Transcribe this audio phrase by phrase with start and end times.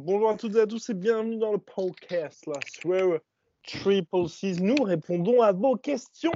[0.00, 3.20] Bonjour à toutes et à tous et bienvenue dans le podcast là, Swear
[3.62, 4.60] Triple Six.
[4.60, 6.32] Nous répondons à vos questions,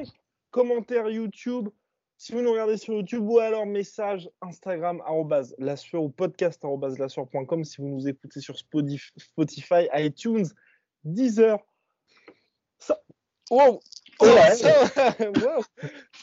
[0.53, 1.69] commentaires YouTube.
[2.19, 5.03] Si vous nous regardez sur YouTube ou alors message Instagram
[5.59, 6.65] la sueur ou podcast
[6.97, 10.47] la sueur.com si vous nous écoutez sur Spotif- Spotify, iTunes,
[11.03, 11.59] Deezer,
[13.53, 13.81] wow,
[14.21, 14.55] Oh ouais.
[14.57, 15.63] ça- wow,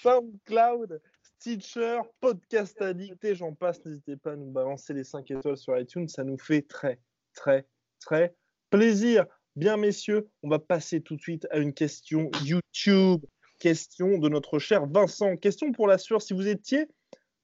[0.02, 3.84] SoundCloud, Stitcher, Podcast Addict et j'en passe.
[3.86, 7.00] N'hésitez pas à nous balancer les 5 étoiles sur iTunes, ça nous fait très,
[7.34, 7.66] très,
[8.00, 8.36] très
[8.70, 9.26] plaisir.
[9.56, 13.22] Bien, messieurs, on va passer tout de suite à une question YouTube.
[13.60, 15.36] Question de notre cher Vincent.
[15.36, 16.22] Question pour la sueur.
[16.22, 16.88] Si vous étiez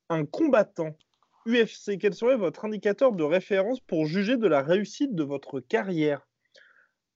[0.09, 0.95] un combattant
[1.45, 6.25] UFC, quel serait votre indicateur de référence pour juger de la réussite de votre carrière?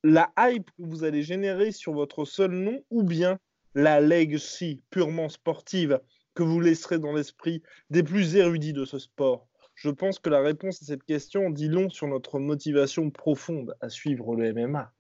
[0.04, 3.40] La hype que vous allez générer sur votre seul nom ou bien
[3.76, 6.00] la legacy purement sportive
[6.36, 9.48] que vous laisserez dans l'esprit des plus érudits de ce sport?
[9.76, 13.90] Je pense que la réponse à cette question dit long sur notre motivation profonde à
[13.90, 14.92] suivre le MMA.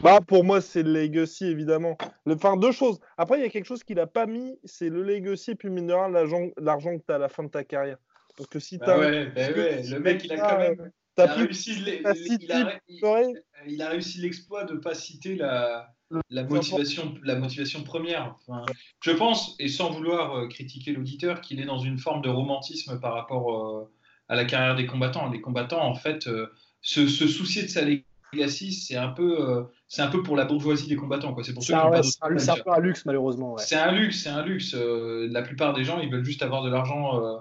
[0.00, 1.96] Bah, pour moi, c'est le legacy, évidemment.
[2.26, 3.00] Le, enfin, deux choses.
[3.16, 5.70] Après, il y a quelque chose qu'il n'a pas mis, c'est le legacy et puis,
[5.70, 7.98] mine l'argent que tu as à la fin de ta carrière.
[8.36, 8.98] Parce que si tu Bah as.
[8.98, 10.90] ouais, bah ouais, le mec, il a quand même.
[11.16, 12.12] Il T'as a, réussi, il, a,
[13.68, 15.94] il- a l'exploit de ne pas citer la,
[16.28, 18.34] la, motivation, la motivation première.
[18.48, 18.64] Enfin,
[19.00, 22.98] je pense, et sans vouloir euh, critiquer l'auditeur, qu'il est dans une forme de romantisme
[22.98, 23.92] par rapport euh,
[24.28, 25.30] à la carrière des combattants.
[25.30, 26.48] Les combattants, en fait, euh,
[26.82, 30.44] se, se soucier de sa legacy, c'est un, peu, euh, c'est un peu pour la
[30.46, 31.32] bourgeoisie des combattants.
[31.44, 33.52] C'est pour ceux ouais, c'est un- un peu un luxe, malheureusement.
[33.54, 33.62] Ouais.
[33.64, 34.74] c'est un luxe, c'est un luxe.
[34.74, 37.36] Euh, la plupart des gens, ils veulent juste avoir de l'argent euh,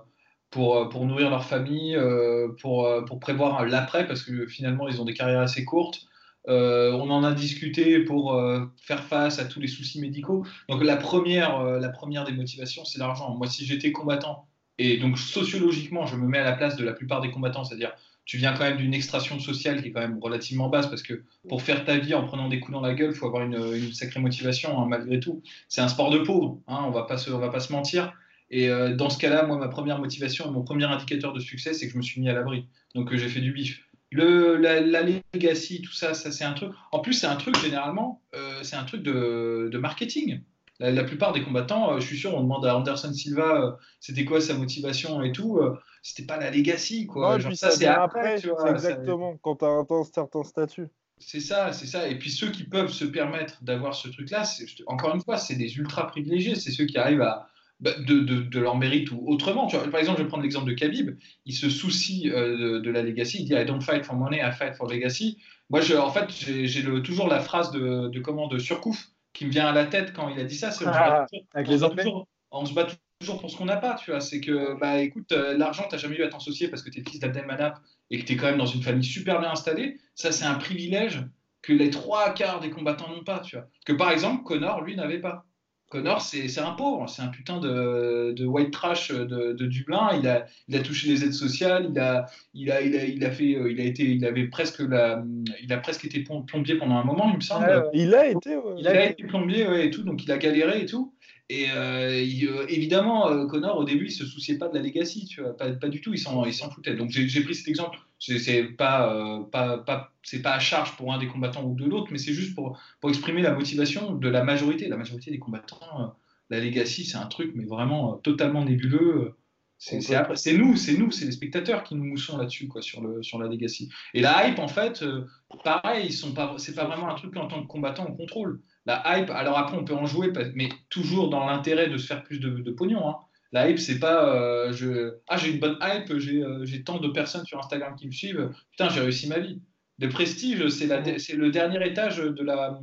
[0.54, 4.88] pour, euh, pour nourrir leur famille, euh, pour, euh, pour prévoir l'après, parce que finalement,
[4.88, 6.06] ils ont des carrières assez courtes.
[6.48, 8.38] On en a discuté pour
[8.82, 10.46] faire face à tous les soucis médicaux.
[10.68, 13.34] Donc la première, la première des motivations, c'est l'argent.
[13.38, 14.46] Moi, si j'étais combattant,
[14.78, 17.94] et donc sociologiquement, je me mets à la place de la plupart des combattants, c'est-à-dire
[18.26, 21.24] tu viens quand même d'une extraction sociale qui est quand même relativement basse, parce que
[21.48, 23.94] pour faire ta vie en prenant des coups dans la gueule, il faut avoir une,
[23.94, 25.42] sacrée motivation, hein, malgré tout.
[25.70, 28.12] C'est un sport de pauvre, hein, on on va pas se mentir.
[28.56, 31.88] Et euh, dans ce cas-là, moi, ma première motivation, mon premier indicateur de succès, c'est
[31.88, 32.68] que je me suis mis à l'abri.
[32.94, 33.82] Donc euh, j'ai fait du bif.
[34.12, 35.02] Le, la, la
[35.34, 36.72] legacy, tout ça, ça c'est un truc.
[36.92, 40.42] En plus, c'est un truc généralement, euh, c'est un truc de, de marketing.
[40.80, 44.40] La, la plupart des combattants, je suis sûr, on demande à Anderson Silva, c'était quoi
[44.40, 45.60] sa motivation et tout.
[46.04, 47.40] c'était pas la legacy, quoi.
[47.40, 48.78] Genre, ça, c'est après, tu vois.
[48.78, 50.88] c'est ça- exactement, quand tu as atteint un certain statut.
[51.20, 52.08] c'est ça, c'est ça.
[52.08, 54.44] Et puis ceux qui peuvent se permettre d'avoir ce truc-là,
[54.88, 56.56] encore une fois, c'est des ultra privilégiés.
[56.56, 57.48] C'est ceux qui arrivent à
[57.84, 59.68] de, de- de leur mérite ou autrement.
[59.68, 61.18] Tu vois, par exemple, je vais prendre l'exemple de Khabib.
[61.46, 63.40] Il se soucie euh, de, de la legacy.
[63.42, 65.38] Il dit I don't fight for money, I fight for legacy.
[65.70, 69.52] Moi, je, en fait, j'ai toujours la phrase de, de comment de Surcouf qui me
[69.52, 70.72] vient à la tête quand il a dit ça.
[70.72, 72.04] C'est on se bat Ah, avec on les se bat Anglais.
[72.04, 72.88] toujours- on se bat
[73.20, 74.20] toujours pour ce qu'on n'a pas, tu vois.
[74.22, 77.02] C'est que, bah, écoute, euh, l'argent, t'as jamais eu à t'en associer parce que t'es
[77.02, 77.80] fils d'Abdelmanap
[78.12, 79.98] et que t'es quand même dans une famille super bien installée.
[80.16, 81.26] Ça, c'est un privilège
[81.64, 83.66] que les trois quarts des combattants n'ont pas, tu vois.
[83.86, 85.46] Que par exemple, Connor, lui, n'avait pas.
[85.94, 90.10] Connor, c'est un pauvre, c'est un putain de, de white trash de, de Dublin.
[90.20, 93.24] Il a, il a touché les aides sociales, il a, il a, il a, il
[93.24, 95.24] a fait, euh, il a été, il avait presque la,
[95.62, 97.66] il a presque été plom- plombier pendant un moment, il me semble.
[97.94, 98.56] Il a été.
[98.56, 98.74] ouais.
[98.80, 101.14] Il a été plombier ouais, et tout, donc il a galéré et tout.
[101.50, 105.26] Et euh, il- euh, évidemment, Connor, au début, il se souciait pas de la legacy,
[105.26, 106.96] tu vois, pas, pas du tout, il s'en, il s'en foutait.
[106.96, 108.00] Donc j'ai pris cet exemple.
[108.26, 110.12] C'est pas, euh, pas, pas,
[110.46, 113.42] à charge pour un des combattants ou de l'autre, mais c'est juste pour, pour exprimer
[113.42, 114.88] la motivation de la majorité.
[114.88, 116.08] La majorité des combattants, euh,
[116.50, 119.36] la legacy, c'est un truc, mais vraiment euh, totalement nébuleux.
[119.78, 123.38] C'est nous, c'est nous, c'est les spectateurs qui nous moussons là-dessus, quoi, sur, le, sur
[123.40, 123.90] la legacy.
[124.14, 125.26] Et la hype, en fait, euh,
[125.66, 128.62] pareil, ils sont pas, c'est pas vraiment un truc qu'en tant que combattant on contrôle.
[128.86, 132.24] La hype, alors après on peut en jouer, mais toujours dans l'intérêt de se faire
[132.24, 133.10] plus de, de pognon.
[133.10, 133.18] hein.
[133.54, 135.14] La hype, c'est pas euh, je...
[135.28, 138.12] ah j'ai une bonne hype, j'ai euh, j'ai tant de personnes sur Instagram qui me
[138.12, 139.62] suivent, putain j'ai réussi ma vie.
[140.00, 142.80] Le prestige, c'est c'est le dernier étage de la,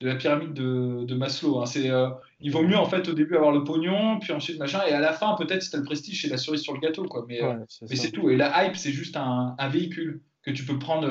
[0.00, 1.60] de la pyramide de, de Maslow.
[1.60, 1.66] hein.
[1.66, 4.80] C'est euh, il vaut mieux en fait au début avoir le pognon, puis ensuite machin,
[4.86, 7.04] et à la fin peut-être si t'as le prestige, c'est la cerise sur le gâteau
[7.04, 7.24] quoi.
[7.26, 8.28] Mais, Ouais, c'est mais c'est tout.
[8.30, 10.20] Et la hype, c'est juste un, un véhicule.
[10.42, 11.08] que tu peux prendre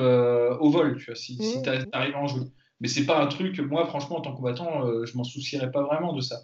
[0.60, 1.58] au vol, tu vois, si, si
[1.92, 2.46] arrives à en jouer.
[2.80, 5.82] Mais c'est pas un truc, moi, franchement, en tant que combattant, je m'en soucierais pas
[5.82, 6.36] vraiment de ça.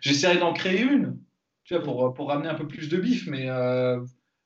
[0.00, 1.18] J'essaierais d'en créer une,
[1.68, 3.46] tu vois, pour, pour ramener un peu plus de bif, mais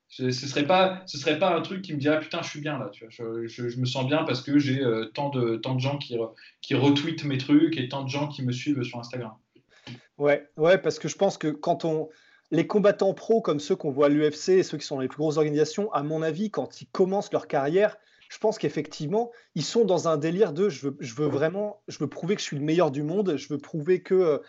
[0.08, 2.90] ce serait pas serait pas un truc qui me dirait putain je suis bien là
[2.90, 3.10] tu vois.
[3.10, 6.18] Je, je, me sens bien parce que j'ai euh, tant de tant de gens qui
[6.60, 9.32] qui retweetent mes trucs et tant de gens qui me suivent sur Instagram.
[10.18, 12.10] Ouais ouais parce que je pense que quand on
[12.50, 15.18] les combattants pros comme ceux qu'on voit à l'UFC et ceux qui sont les plus
[15.18, 17.96] grosses organisations à mon avis quand ils commencent leur carrière
[18.28, 21.98] je pense qu'effectivement, ils sont dans un délire de je veux, je veux vraiment, je
[21.98, 24.40] veux prouver que je suis le meilleur du monde, je veux prouver que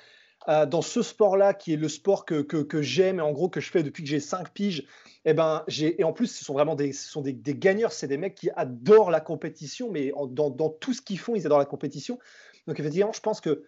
[0.48, 3.62] euh, dans ce sport-là, qui est le sport que, que, j'aime et en gros que
[3.62, 4.86] je fais depuis que j'ai 5 piges,
[5.25, 8.10] et eh ben, et en plus, ce sont vraiment des, ce sont des, gagneurs, c'est
[8.10, 11.60] des mecs qui adorent la compétition, mais dans, dans, tout ce qu'ils font, ils adorent
[11.60, 12.19] la compétition.
[12.68, 13.63] Donc effectivement, je pense que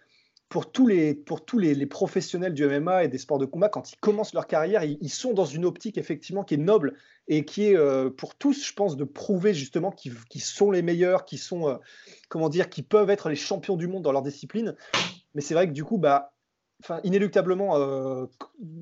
[0.48, 3.92] pour tous, les, pour tous les, professionnels du MMA et des sports de combat, quand
[3.92, 6.96] ils commencent leur carrière, ils, sont dans une optique effectivement qui est noble
[7.26, 11.24] et qui est euh, pour tous, je pense, de prouver justement qu'ils sont les meilleurs,
[11.24, 11.76] qui sont, euh,
[12.28, 14.76] comment dire, qui peuvent être les champions du monde dans leur discipline.
[15.34, 16.35] Mais c'est vrai que du coup, bah,
[16.82, 18.26] enfin, inéluctablement, euh,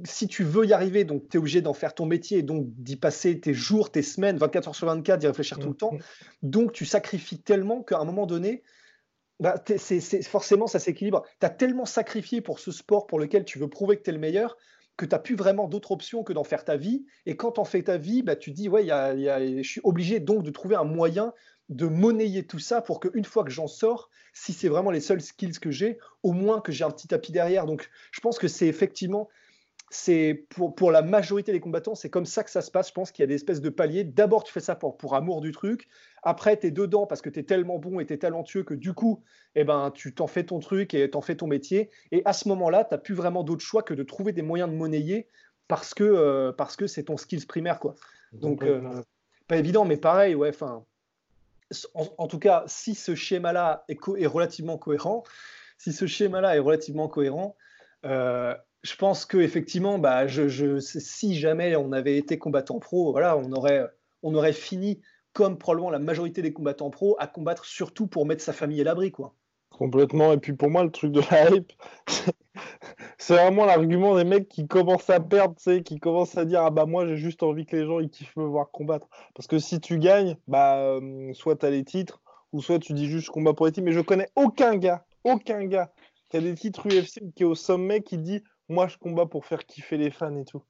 [0.04, 2.66] si tu veux y arriver, donc tu es obligé d'en faire ton métier et donc
[2.68, 5.92] d'y passer tes jours, tes semaines, 24 heures sur 24, d'y réfléchir tout le temps.
[6.42, 8.62] Donc tu sacrifies tellement qu'à un moment donné,
[9.40, 9.56] bah,
[10.22, 11.22] forcément ça s'équilibre.
[11.40, 14.12] Tu as tellement sacrifié pour ce sport pour lequel tu veux prouver que tu es
[14.12, 14.56] le meilleur
[14.96, 17.04] que tu n'as plus vraiment d'autre option que d'en faire ta vie.
[17.26, 20.42] Et quand tu en fais ta vie, bah, tu dis, ouais, je suis obligé donc
[20.42, 21.32] de trouver un moyen
[21.68, 25.20] de monnayer tout ça pour qu'une fois que j'en sors, si c'est vraiment les seuls
[25.20, 27.66] skills que j'ai, au moins que j'ai un petit tapis derrière.
[27.66, 29.28] Donc je pense que c'est effectivement,
[29.90, 32.88] c'est pour, pour la majorité des combattants, c'est comme ça que ça se passe.
[32.88, 34.04] Je pense qu'il y a des espèces de paliers.
[34.04, 35.88] D'abord, tu fais ça pour, pour amour du truc.
[36.22, 38.74] Après, tu es dedans parce que tu es tellement bon et tu es talentueux que
[38.74, 39.22] du coup,
[39.54, 41.90] eh ben, tu t'en fais ton truc et t'en fais ton métier.
[42.12, 44.68] Et à ce moment-là, tu n'as plus vraiment d'autre choix que de trouver des moyens
[44.68, 45.28] de monnayer
[45.68, 47.78] parce que euh, parce que c'est ton skills primaire.
[47.78, 47.94] Quoi.
[48.32, 49.02] Donc, euh,
[49.46, 50.84] pas évident, mais pareil, ouais, enfin
[51.94, 55.24] en, tout cas, si ce schéma-là est, relativement cohérent,
[55.78, 57.56] si ce schéma-là est relativement cohérent,
[58.04, 63.52] euh, je pense que effectivement, bah, si jamais on avait été combattant pro, voilà, on
[63.52, 63.86] aurait,
[64.22, 65.00] on aurait fini
[65.32, 68.84] comme probablement la majorité des combattants pro à combattre surtout pour mettre sa famille à
[68.84, 69.34] l'abri, quoi.
[69.70, 70.32] Complètement.
[70.32, 71.72] Et puis pour moi, le truc de la hype,
[73.26, 76.84] c'est vraiment l'argument des mecs qui commencent à perdre, qui commencent à dire ah bah
[76.84, 79.08] moi j'ai juste envie que les gens ils kiffent me voir combattre.
[79.34, 82.20] Parce que si tu gagnes, bah euh, soit tu as les titres,
[82.52, 83.86] ou soit tu dis juste combat pour les titres.
[83.86, 85.90] Mais je connais aucun gars, aucun gars
[86.28, 89.46] qui a des titres UFC qui est au sommet qui dit moi je combats pour
[89.46, 90.62] faire kiffer les fans et tout.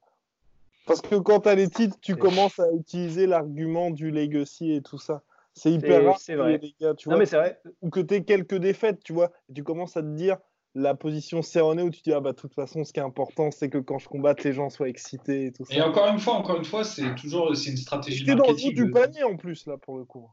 [0.87, 4.81] Parce que quand tu as les titres, tu commences à utiliser l'argument du legacy et
[4.81, 5.23] tout ça.
[5.53, 6.57] C'est hyper rare, vrai.
[6.61, 7.59] les gars, tu non, mais c'est vrai.
[7.81, 9.31] Ou que tu aies quelques défaites, tu vois.
[9.49, 10.37] Et tu commences à te dire
[10.75, 13.49] la position serronnée où tu dis ah bah de toute façon ce qui est important
[13.49, 15.73] c'est que quand je combatte les gens soient excités et tout ça.
[15.73, 18.53] Et encore une fois, encore une fois, c'est toujours c'est une stratégie marketing.
[18.53, 20.29] dans le bout du panier en plus là pour le coup.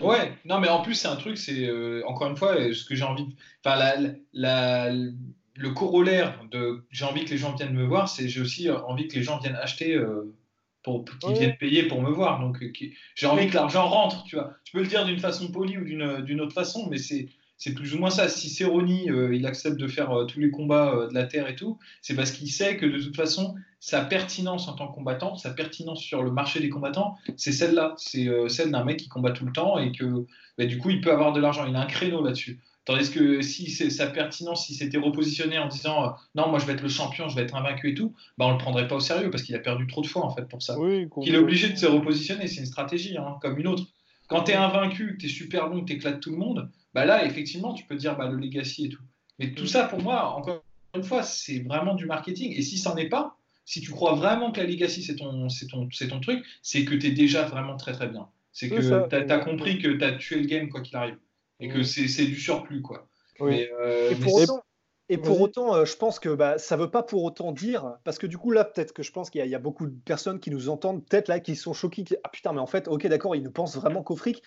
[0.00, 2.96] Ouais, non mais en plus c'est un truc, c'est euh, encore une fois ce que
[2.96, 3.96] j'ai envie, enfin la,
[4.32, 8.68] la, le corollaire de j'ai envie que les gens viennent me voir, c'est j'ai aussi
[8.68, 9.94] envie que les gens viennent acheter.
[9.94, 10.34] Euh,
[10.82, 12.40] pour, qu'ils viennent payer pour me voir.
[12.40, 12.70] Donc, euh,
[13.14, 14.52] j'ai envie que l'argent rentre, tu vois.
[14.64, 17.26] Tu peux le dire d'une façon polie ou d'une autre façon, mais c'est
[17.64, 18.28] c'est plus ou moins ça.
[18.28, 21.48] Si Cerrone, euh, il accepte de faire euh, tous les combats euh, de la Terre
[21.48, 24.94] et tout, c'est parce qu'il sait que de toute façon, sa pertinence en tant que
[24.94, 27.94] combattant, sa pertinence sur le marché des combattants, c'est celle-là.
[27.96, 30.26] C'est celle d'un mec qui combat tout le temps et que
[30.58, 31.64] bah, du coup, il peut avoir de l'argent.
[31.66, 32.60] Il a un créneau là-dessus.
[32.84, 36.82] Tandis que si sa pertinence, si c'était repositionné en disant non, moi je vais être
[36.82, 39.30] le champion, je vais être invaincu et tout, bah, on le prendrait pas au sérieux
[39.30, 40.76] parce qu'il a perdu trop de fois en fait pour ça.
[41.22, 43.84] il est obligé de se repositionner, c'est une stratégie hein, comme une autre.
[44.28, 46.70] Quand tu es invaincu, que tu es super bon, que tu éclates tout le monde,
[46.94, 49.02] bah là, effectivement, tu peux dire bah, le legacy et tout.
[49.38, 50.62] Mais tout ça, pour moi, encore
[50.94, 52.54] une fois, c'est vraiment du marketing.
[52.56, 55.48] Et si ça n'en est pas, si tu crois vraiment que la legacy, c'est ton,
[55.70, 58.28] ton, ton truc, c'est que tu es déjà vraiment très très bien.
[58.52, 61.18] C'est que tu as, compris que tu as tué le game quoi qu'il arrive.
[61.60, 63.08] Et que c'est du surplus, quoi.
[63.40, 64.62] Euh, et pour autant,
[65.10, 67.98] et pour autant, euh, je pense que bah, ça ne veut pas pour autant dire,
[68.04, 70.40] parce que du coup, là, peut-être que je pense qu'il y, a beaucoup de personnes
[70.40, 73.06] qui nous entendent, peut-être là, qui sont choquées, qui, ah putain, mais en fait, ok,
[73.06, 74.42] d'accord, ils ne pensent vraiment qu'au fric.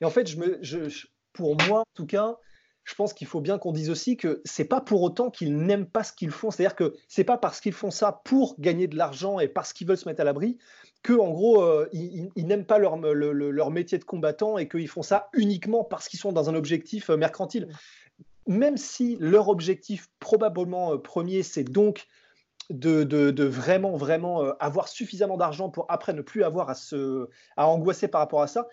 [0.00, 2.36] Et en fait, je me, je, pour moi, en tout cas,
[2.84, 5.86] je pense qu'il faut bien qu'on dise aussi que c'est pas pour autant qu'ils n'aiment
[5.86, 6.50] pas ce qu'ils font.
[6.50, 9.86] C'est-à-dire que c'est pas parce qu'ils font ça pour gagner de l'argent et parce qu'ils
[9.86, 10.58] veulent se mettre à l'abri
[11.02, 15.02] que, en gros, euh, ils, n'aiment pas leur, leur, métier de combattant et qu'ils font
[15.02, 17.68] ça uniquement parce qu'ils sont dans un objectif euh, mercantile.
[18.46, 22.06] Même si leur objectif probablement euh, premier, c'est donc
[22.70, 27.66] de, de, vraiment, vraiment avoir suffisamment d'argent pour après ne plus avoir à, se, à
[27.66, 28.66] angoisser par rapport à ça,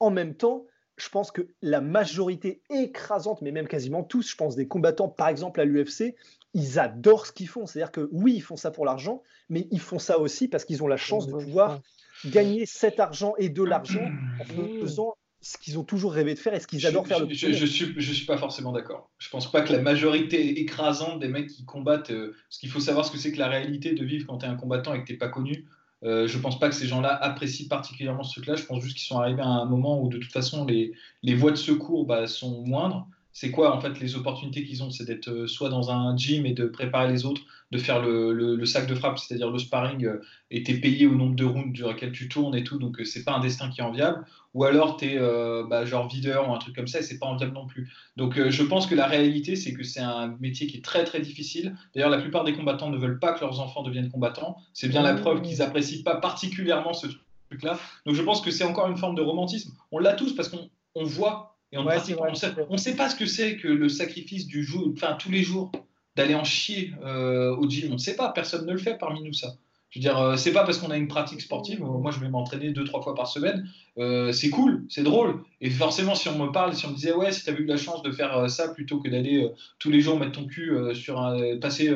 [0.00, 4.56] en même temps, je pense que la majorité écrasante, mais même quasiment tous, je pense
[4.56, 6.14] des combattants, par exemple à l'UFC,
[6.54, 7.66] ils adorent ce qu'ils font.
[7.66, 10.82] C'est-à-dire que oui, ils font ça pour l'argent, mais ils font ça aussi parce qu'ils
[10.82, 11.80] ont la chance de pouvoir
[12.24, 14.08] gagner cet argent et de l'argent
[14.40, 17.24] en faisant ce qu'ils ont toujours rêvé de faire et ce qu'ils adorent faire je,
[17.24, 19.10] le je, je, suis, je suis pas forcément d'accord.
[19.18, 22.80] Je pense pas que la majorité écrasante des mecs qui combattent, euh, parce qu'il faut
[22.80, 25.00] savoir ce que c'est que la réalité de vivre quand tu es un combattant et
[25.00, 25.66] que tu pas connu.
[26.04, 28.56] Euh, je pense pas que ces gens-là apprécient particulièrement ce truc-là.
[28.56, 31.34] Je pense juste qu'ils sont arrivés à un moment où de toute façon les, les
[31.34, 34.90] voies de secours bah, sont moindres c'est quoi en fait les opportunités qu'ils ont?
[34.90, 38.32] C'est d'être euh, soit dans un gym et de préparer les autres, de faire le,
[38.32, 41.76] le, sac de frappe, c'est-à-dire le sparring, euh, et t'es payé au nombre de rounds
[41.76, 44.24] sur lesquels tu tournes et tout, donc euh, c'est pas un destin qui est enviable.
[44.54, 47.26] Ou alors t'es euh, bah, genre videur ou un truc comme ça, et c'est pas
[47.26, 47.92] enviable non plus.
[48.16, 51.20] Donc je pense que la réalité, c'est que c'est un métier qui est très très
[51.20, 51.76] difficile.
[51.94, 54.56] D'ailleurs, la plupart des combattants ne veulent pas que leurs enfants deviennent combattants.
[54.72, 57.08] C'est bien la preuve qu'ils apprécient pas particulièrement ce
[57.50, 57.78] truc-là.
[58.06, 59.74] Donc je pense que c'est encore une forme de romantisme.
[59.92, 63.56] On l'a tous parce qu'on on voit et on ne sait, pas ce que c'est
[63.56, 65.72] que le sacrifice du jour, enfin tous les jours,
[66.14, 67.90] d'aller en chier euh, au gym.
[67.90, 69.54] On ne sait pas, personne ne le fait parmi nous ça.
[69.90, 71.80] Je veux dire, euh, c'est pas parce qu'on a une pratique sportive.
[71.80, 73.68] Moi, je vais m'entraîner deux, trois fois par semaine.
[73.98, 75.42] Euh, c'est cool, c'est drôle.
[75.60, 77.64] Et forcément, si on me parle, si on me disait, ouais, si tu as eu
[77.64, 81.20] la chance de faire ça plutôt que d'aller tous les jours mettre ton cul sur
[81.20, 81.58] un.
[81.58, 81.94] passer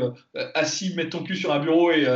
[0.54, 2.06] assis, mettre ton cul sur un bureau et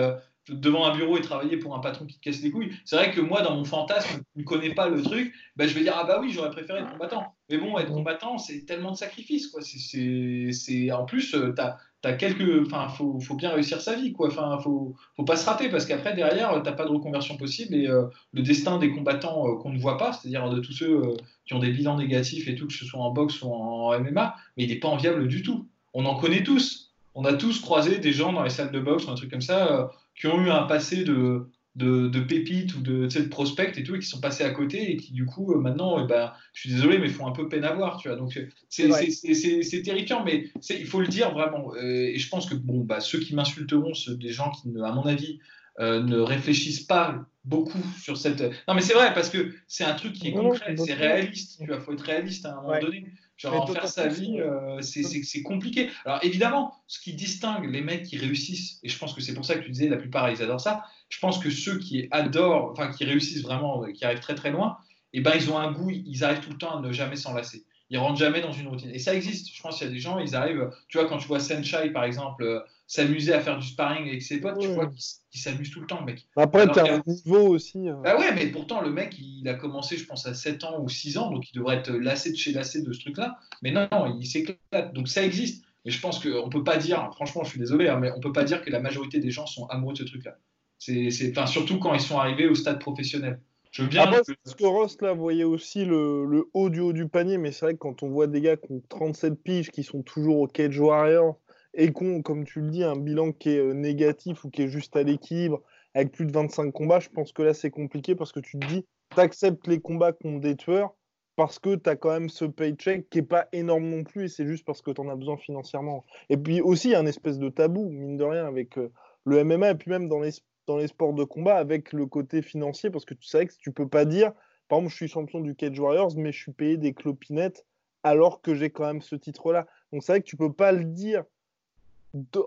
[0.48, 2.70] devant un bureau et travailler pour un patron qui te casse les couilles.
[2.84, 5.74] C'est vrai que moi, dans mon fantasme, je ne connais pas le truc, ben, je
[5.74, 7.34] vais dire, ah bah oui, j'aurais préféré être combattant.
[7.48, 9.48] Mais bon, être combattant, c'est tellement de sacrifices.
[9.48, 9.62] Quoi.
[9.62, 11.62] C'est, En plus, euh, tu
[12.08, 12.66] as, quelques.
[12.66, 14.12] Enfin, faut, faut bien réussir sa vie.
[14.12, 14.28] Quoi.
[14.28, 17.74] Enfin, faut, faut pas se rater parce qu'après, derrière, tu n'as pas de reconversion possible
[17.74, 21.02] et euh, le destin des combattants euh, qu'on ne voit pas, c'est-à-dire de tous ceux
[21.46, 24.34] qui ont des bilans négatifs et tout, que ce soit en boxe ou en MMA,
[24.56, 25.66] mais il n'est pas enviable du tout.
[25.94, 26.92] On en connaît tous.
[27.14, 29.40] On a tous croisé des gens dans les salles de boxe ou un truc comme
[29.40, 33.82] ça qui ont eu un passé de, de, de pépites ou de, de prospects et
[33.82, 36.32] tout, et qui sont passés à côté et qui, du coup, euh, maintenant, eh ben,
[36.52, 38.16] je suis désolé, mais font un peu peine à voir, tu vois.
[38.16, 41.74] Donc, euh, c'est terrifiant, mais il faut le dire vraiment.
[41.74, 44.92] Euh, et je pense que, bon, bah, ceux qui m'insulteront, ceux des gens qui, à
[44.92, 45.40] mon avis,
[45.80, 48.40] ne réfléchissent pas beaucoup sur cette.
[48.68, 51.66] Non, mais c'est vrai, parce que c'est un truc qui est concret, c'est réaliste, tu
[51.66, 53.06] vois, faut être réaliste à un moment donné.
[53.44, 55.90] Genre, en faire sa vie, euh, c'est compliqué.
[56.04, 59.44] Alors, évidemment, ce qui distingue les mecs qui réussissent, et je pense que c'est pour
[59.44, 62.70] ça que tu disais, la plupart, ils adorent ça, je pense que ceux qui adorent,
[62.72, 64.78] enfin, qui réussissent vraiment, qui arrivent très très loin,
[65.12, 67.14] et eh ben, ils ont un goût, ils arrivent tout le temps à ne jamais
[67.14, 67.64] s'en lasser.
[67.88, 68.90] Ils rentrent jamais dans une routine.
[68.92, 69.54] Et ça existe.
[69.54, 71.90] Je pense qu'il y a des gens, ils arrivent, tu vois, quand tu vois Senshai,
[71.90, 74.90] par exemple, euh, s'amuser à faire du sparring avec ses potes, tu vois
[75.30, 76.26] qu'il s'amuse tout le temps, le mec.
[76.36, 77.88] Après, tu as un niveau aussi.
[77.88, 78.00] Hein.
[78.04, 80.88] Bah ouais, mais pourtant, le mec, il a commencé, je pense, à 7 ans ou
[80.88, 83.38] 6 ans, donc il devrait être lassé de chez lassé de ce truc-là.
[83.62, 84.92] Mais non, non, il s'éclate.
[84.92, 85.64] Donc ça existe.
[85.84, 88.20] Mais je pense qu'on ne peut pas dire, franchement, je suis désolé, hein, mais on
[88.20, 90.36] peut pas dire que la majorité des gens sont amoureux de ce truc-là.
[90.78, 93.40] C'est, enfin, surtout quand ils sont arrivés au stade professionnel.
[93.70, 94.02] Je veux bien.
[94.02, 97.52] Après, parce que Ross, là, voyait aussi le, le, haut du haut du panier, mais
[97.52, 100.38] c'est vrai que quand on voit des gars qui ont 37 piges, qui sont toujours
[100.38, 101.38] au Cage Warrior,
[101.74, 104.68] et qu'on, comme tu le dis, un bilan qui est euh, négatif ou qui est
[104.68, 105.60] juste à l'équilibre,
[105.94, 108.66] avec plus de 25 combats, je pense que là c'est compliqué parce que tu te
[108.66, 110.94] dis, tu acceptes les combats contre des tueurs
[111.36, 114.28] parce que tu as quand même ce paycheck qui est pas énorme non plus et
[114.28, 116.04] c'est juste parce que tu en as besoin financièrement.
[116.30, 118.92] Et puis aussi, il y a un espèce de tabou, mine de rien, avec euh,
[119.24, 120.30] le MMA et puis même dans les,
[120.66, 123.72] dans les sports de combat avec le côté financier parce que tu sais que tu
[123.72, 124.32] peux pas dire,
[124.68, 127.66] par exemple, je suis champion du Cage Warriors, mais je suis payé des clopinettes
[128.02, 129.66] alors que j'ai quand même ce titre-là.
[129.92, 131.24] Donc c'est vrai que tu peux pas le dire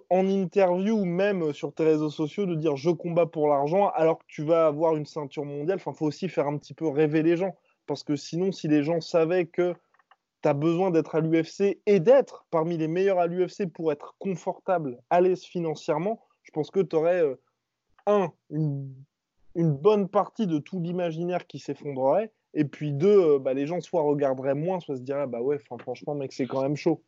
[0.09, 4.19] en interview ou même sur tes réseaux sociaux de dire je combats pour l'argent alors
[4.19, 5.77] que tu vas avoir une ceinture mondiale.
[5.77, 7.55] Enfin, faut aussi faire un petit peu rêver les gens.
[7.85, 9.73] Parce que sinon, si les gens savaient que
[10.41, 14.15] tu as besoin d'être à l'UFC et d'être parmi les meilleurs à l'UFC pour être
[14.19, 17.35] confortable, à l'aise financièrement, je pense que tu aurais, euh,
[18.05, 18.93] un, une,
[19.55, 22.31] bonne partie de tout l'imaginaire qui s'effondrerait.
[22.53, 25.59] Et puis deux, euh, bah, les gens soit regarderaient moins, soit se diraient bah ouais,
[25.59, 27.01] franchement, mec, c'est quand même chaud.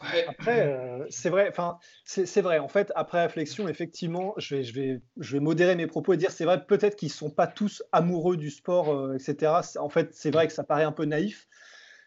[0.00, 1.48] Après, euh, c'est vrai.
[1.48, 2.58] Enfin, c'est vrai.
[2.58, 6.96] En fait, après réflexion, effectivement, je vais, modérer mes propos et dire, c'est vrai, peut-être
[6.96, 9.52] qu'ils sont pas tous amoureux du sport, euh, etc.
[9.78, 11.48] En fait, c'est vrai que ça paraît un peu naïf.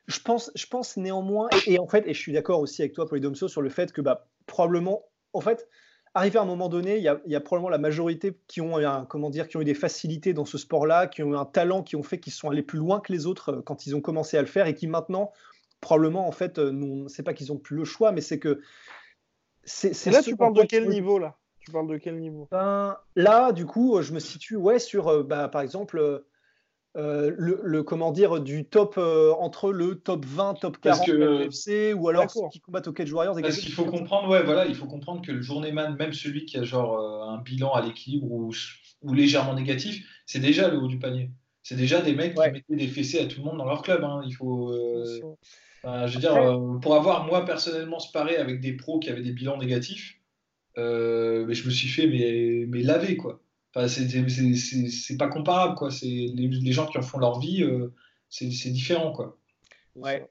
[0.08, 3.08] Je pense, je pense néanmoins, et, en fait, et je suis d'accord aussi avec toi,
[3.08, 5.68] Polydomso, sur le fait que, bah, probablement, en fait,
[6.14, 8.76] arrivé à un moment donné, il y, a, probablement la majorité qui ont,
[9.08, 11.84] comment dire, qui ont eu des facilités dans ce sport-là, qui ont eu un talent,
[11.84, 14.02] qui ont fait qu'ils sont allés plus loin que les autres euh, quand ils ont
[14.02, 15.32] commencé à le faire et qui maintenant
[15.82, 18.62] probablement, en fait, euh, c'est pas qu'ils ont plus le choix, mais c'est que.
[19.64, 21.38] C'est là, tu parles de quel niveau là?
[21.60, 22.48] Tu parles de quel niveau?
[22.50, 26.24] Ben, Là, du coup, je me situe ouais, sur, euh, bah, par exemple,
[26.98, 32.10] euh, le, comment dire, du top entre le top 20, top 40 que, UFC, ou
[32.10, 33.40] alors ceux qui combattent au Cage Warriors.
[33.40, 36.58] Parce qu'il faut comprendre, ouais, voilà, il faut comprendre que le journeyman, même celui qui
[36.58, 38.52] a genre un bilan à l'équilibre ou,
[39.04, 41.30] ou, légèrement négatif, c'est déjà le haut du panier.
[41.62, 44.04] C'est déjà des mecs qui mettaient des fessées à tout le monde dans leur club.
[44.04, 44.24] Hein.
[44.26, 44.76] Il faut
[45.84, 49.32] je veux dire, euh, pour avoir moi personnellement sparé avec des pros qui avaient des
[49.34, 50.20] bilans négatifs,
[50.78, 53.42] euh, mais je me suis fait mais, mais laver quoi.
[53.74, 55.92] Enfin, c'est pas comparable, quoi.
[55.92, 57.94] C'est les, les, gens qui en font leur vie, euh,
[58.30, 59.38] c'est différent, quoi.
[59.96, 60.30] Ouais.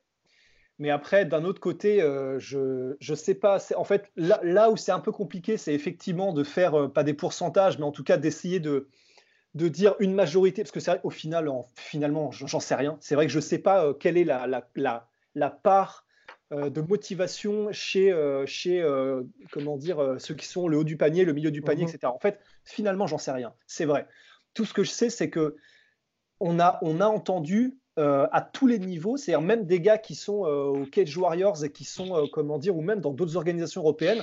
[0.80, 3.58] Mais après, d'un autre côté, euh, je ne sais pas.
[3.76, 7.04] En fait, là, là où c'est un peu compliqué, c'est effectivement de faire, euh, pas
[7.04, 8.88] des pourcentages, mais en tout cas d'essayer de,
[9.54, 12.96] de dire une majorité, parce que c'est vrai qu'au final, en, finalement, j'en sais rien.
[13.00, 16.06] C'est vrai que je ne sais pas euh, quelle est la, la, la, la part
[16.50, 18.12] de motivation chez,
[18.46, 18.84] chez
[19.52, 21.90] comment dire, ceux qui sont le haut du panier, le milieu du panier, mhm.
[21.90, 22.12] etc.
[22.12, 23.54] En fait, finalement, j'en sais rien.
[23.66, 24.06] C'est vrai.
[24.54, 25.56] Tout ce que je sais, c'est que
[26.40, 30.14] on a, on a entendu euh, à tous les niveaux, c'est-à-dire même des gars qui
[30.14, 33.36] sont euh, au Cage Warriors et qui sont, euh, comment dire, ou même dans d'autres
[33.36, 34.22] organisations européennes,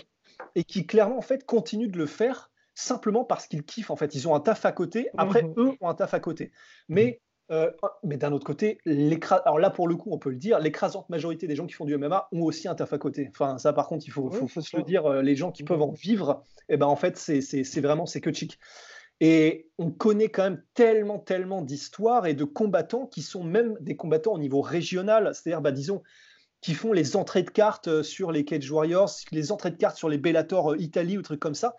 [0.55, 3.91] et qui clairement en fait continuent de le faire simplement parce qu'ils kiffent.
[3.91, 5.09] En fait, ils ont un taf à côté.
[5.17, 5.53] Après, mhm.
[5.57, 6.51] eux ont un taf à côté.
[6.89, 7.21] Mais
[8.04, 8.80] mais d'un autre côté,
[9.46, 11.86] alors là pour le coup, on peut le dire, l'écrasante majorité des gens qui font
[11.86, 13.27] du MMA ont aussi un taf à côté.
[13.30, 16.44] Enfin, ça par contre, il faut, faut, le dire, les gens qui peuvent en vivre,
[16.70, 18.60] et eh ben en fait, c'est vraiment c'est que chic.
[19.20, 23.96] Et on connaît quand même tellement, tellement d'histoires et de combattants qui sont même des
[23.96, 26.04] combattants au niveau régional, c'est-à-dire, bah, disons,
[26.67, 29.95] qui font les entrées de cartes euh, sur les Cage Warriors, les entrées de cartes
[29.95, 31.77] sur les Bellator euh, Italie ou trucs comme ça,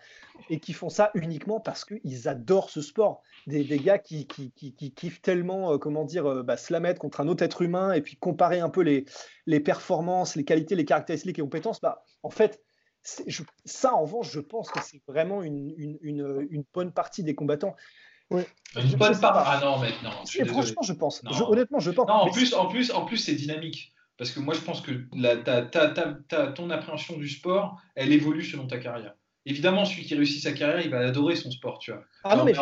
[0.49, 3.21] et qui font ça uniquement parce qu'ils adorent ce sport.
[3.47, 4.51] Des, gars qui, qui,
[4.95, 8.01] kiffent tellement, euh, comment dire, bah, se la mettre contre un autre être humain et
[8.01, 9.05] puis comparer un peu les,
[9.45, 11.83] les performances, les qualités, les caractéristiques et les compétences.
[11.83, 12.63] Bah, en fait,
[13.67, 17.77] ça, en revanche, je pense que c'est vraiment une, une, une, bonne partie des combattants.
[18.31, 19.37] Une bonne part.
[19.47, 19.83] Ah non.
[20.25, 21.23] Je franchement, je pense.
[21.47, 22.09] honnêtement, je pense.
[22.09, 23.93] Non, en plus, en plus, en plus, c'est dynamique.
[24.19, 28.13] Parce que moi, je pense que la, ta, ta, ta, ton appréhension du sport, elle
[28.13, 29.15] évolue selon ta carrière
[29.49, 32.03] évidemment, celui qui réussit sa carrière, il va adorer son sport, tu vois.
[32.23, 32.53] Ah non, mais,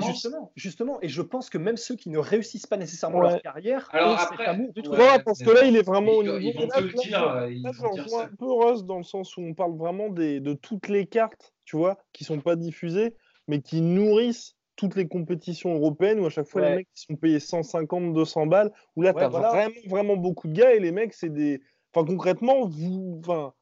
[0.00, 3.88] justement, justement, et je pense que même ceux qui ne réussissent pas nécessairement leur carrière,
[3.92, 4.98] alors après, amour du truc.
[5.24, 6.38] parce que là, il est vraiment au niveau.
[6.38, 7.24] Ils vont te le dire.
[7.24, 11.06] Là, un peu Rose dans le sens où on parle vraiment des, de toutes les
[11.06, 13.14] cartes, tu vois, qui sont pas diffusées,
[13.48, 17.40] mais qui nourrissent toutes les compétitions européennes où à chaque fois les mecs sont payés
[17.40, 21.12] 150, 200 balles, où là, tu as vraiment, vraiment beaucoup de gars et les mecs,
[21.12, 21.60] c'est des.
[21.92, 23.20] Enfin, concrètement, vous.
[23.20, 23.52] Enfin,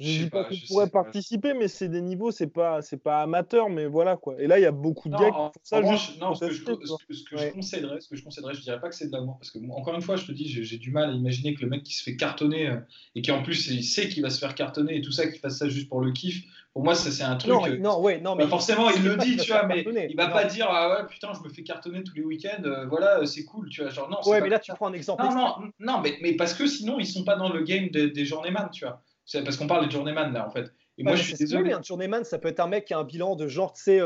[0.00, 3.68] je dis pas, qu'on pourrait participer, mais c'est des niveaux, c'est pas, c'est pas amateur,
[3.68, 4.34] mais voilà quoi.
[4.38, 6.20] Et là, il y a beaucoup de gars qui font ça juste.
[6.20, 8.88] Non, ce que, je, ce, que je conseillerais, ce que je conseillerais, je dirais pas
[8.88, 11.10] que c'est de l'amour, parce que encore une fois, je te dis, j'ai du mal
[11.10, 12.76] à imaginer que le mec qui se fait cartonner euh,
[13.14, 15.38] et qui en plus il sait qu'il va se faire cartonner et tout ça, qu'il
[15.38, 16.44] fasse ça juste pour le kiff.
[16.72, 17.50] Pour moi, ça c'est un truc.
[17.50, 20.16] Non, euh, non, ouais, non, bah, mais forcément, il le dit, tu vois, mais il
[20.16, 23.26] va pas dire ah ouais putain, je me fais cartonner tous les week-ends, euh, voilà,
[23.26, 24.18] c'est cool, tu vois, genre non.
[24.30, 25.24] Ouais, mais là tu prends un exemple.
[25.24, 28.10] Non, non, non, mais, mais parce que sinon ils sont pas dans le game des,
[28.10, 29.02] des journeyman, tu vois.
[29.30, 30.72] C'est parce qu'on parle de journeyman là en fait.
[30.98, 31.72] Et moi, je suis désolé.
[31.72, 34.00] un journeyman, ça peut être un mec qui a un bilan de genre, tu sais,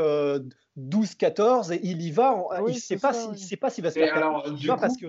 [0.77, 2.45] 12-14 et il y va.
[2.51, 4.15] Ah il ne sait, pas s'il va se faire.
[4.15, 4.43] Alors,
[4.79, 5.07] parce que...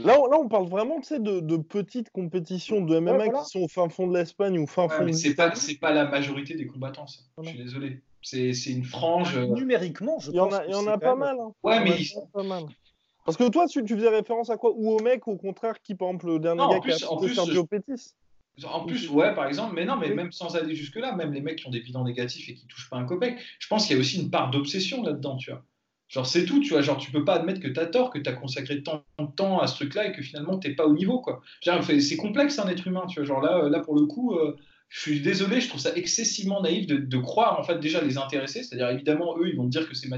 [0.00, 3.88] Là, là, on parle vraiment de, de petites compétitions de MMA qui sont au fin
[3.88, 7.20] fond de l'Espagne ou fin fond de C'est pas, pas la majorité des combattants, ça.
[7.42, 8.02] Je suis désolé.
[8.22, 9.36] C'est une frange.
[9.36, 11.36] Euh, numériquement, je il y en a, il y en a pas mal.
[11.38, 11.52] Hein.
[11.62, 12.12] Ouais, mais ils...
[12.32, 12.64] pas mal.
[13.24, 14.72] Parce que toi, tu, tu, faisais référence à quoi?
[14.74, 17.64] Ou au mec, au contraire, qui, par exemple, le dernier gars qui a plus, Sergio
[17.64, 18.14] Pettis
[18.64, 21.58] en plus, ouais, par exemple, mais non, mais même sans aller jusque-là, même les mecs
[21.58, 23.98] qui ont des bilans négatifs et qui touchent pas un copec, je pense qu'il y
[23.98, 25.64] a aussi une part d'obsession là-dedans, tu vois.
[26.12, 26.82] Genre, c'est tout, tu vois.
[26.82, 29.26] Genre, tu peux pas admettre que tu as tort, que tu as consacré tant de
[29.34, 31.40] temps à ce truc-là et que finalement, t'es pas au niveau, quoi.
[31.62, 33.26] C'est complexe, un être humain, tu vois.
[33.26, 34.54] Genre, là, là pour le coup, euh,
[34.90, 38.62] je suis désolé, je trouve ça excessivement naïf de, croire, en fait, déjà les intéresser.
[38.62, 40.10] C'est-à-dire, évidemment, eux, ils vont te dire que c'est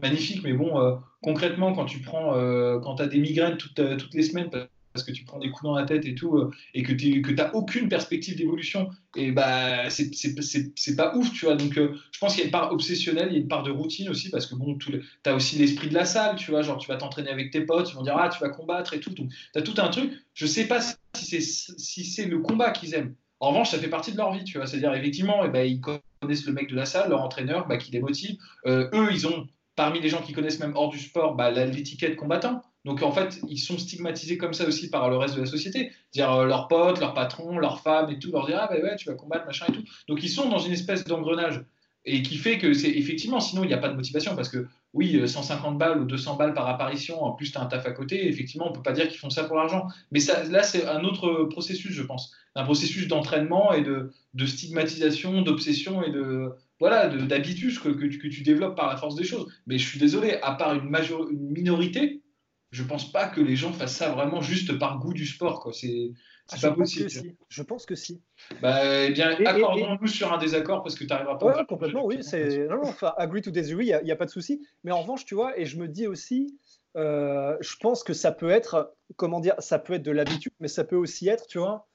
[0.00, 3.74] magnifique, mais bon, euh, concrètement, quand tu prends, euh, quand tu as des migraines toutes,
[3.98, 4.50] toutes les semaines,
[4.92, 7.22] parce que tu prends des coups dans la tête et tout, euh, et que tu
[7.34, 11.54] n'as aucune perspective d'évolution, et bah c'est pas ouf, tu vois.
[11.54, 13.62] Donc euh, je pense qu'il y a une part obsessionnelle, il y a une part
[13.62, 16.62] de routine aussi, parce que bon, tu as aussi l'esprit de la salle, tu vois,
[16.62, 19.00] genre tu vas t'entraîner avec tes potes, ils vont dire ah tu vas combattre et
[19.00, 20.12] tout, donc tu as tout un truc.
[20.34, 20.80] Je sais pas
[21.14, 23.14] si c'est le combat qu'ils aiment.
[23.40, 24.66] En revanche, ça fait partie de leur vie, tu vois.
[24.66, 27.90] C'est-à-dire effectivement, eh ben, ils connaissent le mec de la salle, leur entraîneur, bah, qui
[27.90, 28.36] les motive.
[28.66, 32.16] Euh, eux, ils ont parmi les gens qui connaissent même hors du sport, bah, l'étiquette
[32.16, 32.62] combattant.
[32.84, 35.92] Donc en fait, ils sont stigmatisés comme ça aussi par le reste de la société.
[36.12, 38.96] Dire euh, leurs potes, leurs patrons, leurs femmes et tout, leur dire ah ben ouais,
[38.96, 39.84] tu vas combattre, machin et tout.
[40.08, 41.62] Donc ils sont dans une espèce d'engrenage
[42.06, 44.66] et qui fait que c'est effectivement, sinon il n'y a pas de motivation parce que
[44.94, 47.86] oui, 150 euh, balles ou 200 balles par apparition, en plus tu as un taf
[47.86, 49.86] à côté, effectivement, on peut pas dire qu'ils font ça pour l'argent.
[50.10, 52.32] Mais là, c'est un autre processus, je pense.
[52.56, 54.10] Un processus d'entraînement et de,
[54.46, 59.52] stigmatisation, d'obsession et de, voilà, d'habitus que, tu développes par la force des choses.
[59.66, 62.22] Mais je suis désolé, à part une minorité,
[62.70, 65.60] je pense pas que les gens fassent ça vraiment juste par goût du sport.
[65.60, 65.72] Quoi.
[65.72, 66.12] C'est,
[66.52, 67.10] ah, pas possible.
[67.48, 68.22] Je pense que si.
[68.62, 72.18] Bah, eh bien, accordons-nous sur un désaccord parce que tu n'arriveras pas ouais, complètement, oui.
[72.22, 72.68] C'est...
[72.68, 74.62] Non, non, enfin, agree to disagree, il n'y a, pas de souci.
[74.84, 76.58] Mais en revanche, tu vois, et je me dis aussi,
[76.96, 80.68] euh, je pense que ça peut être, comment dire, ça peut être de l'habitude, mais
[80.68, 81.88] ça peut aussi être, tu vois,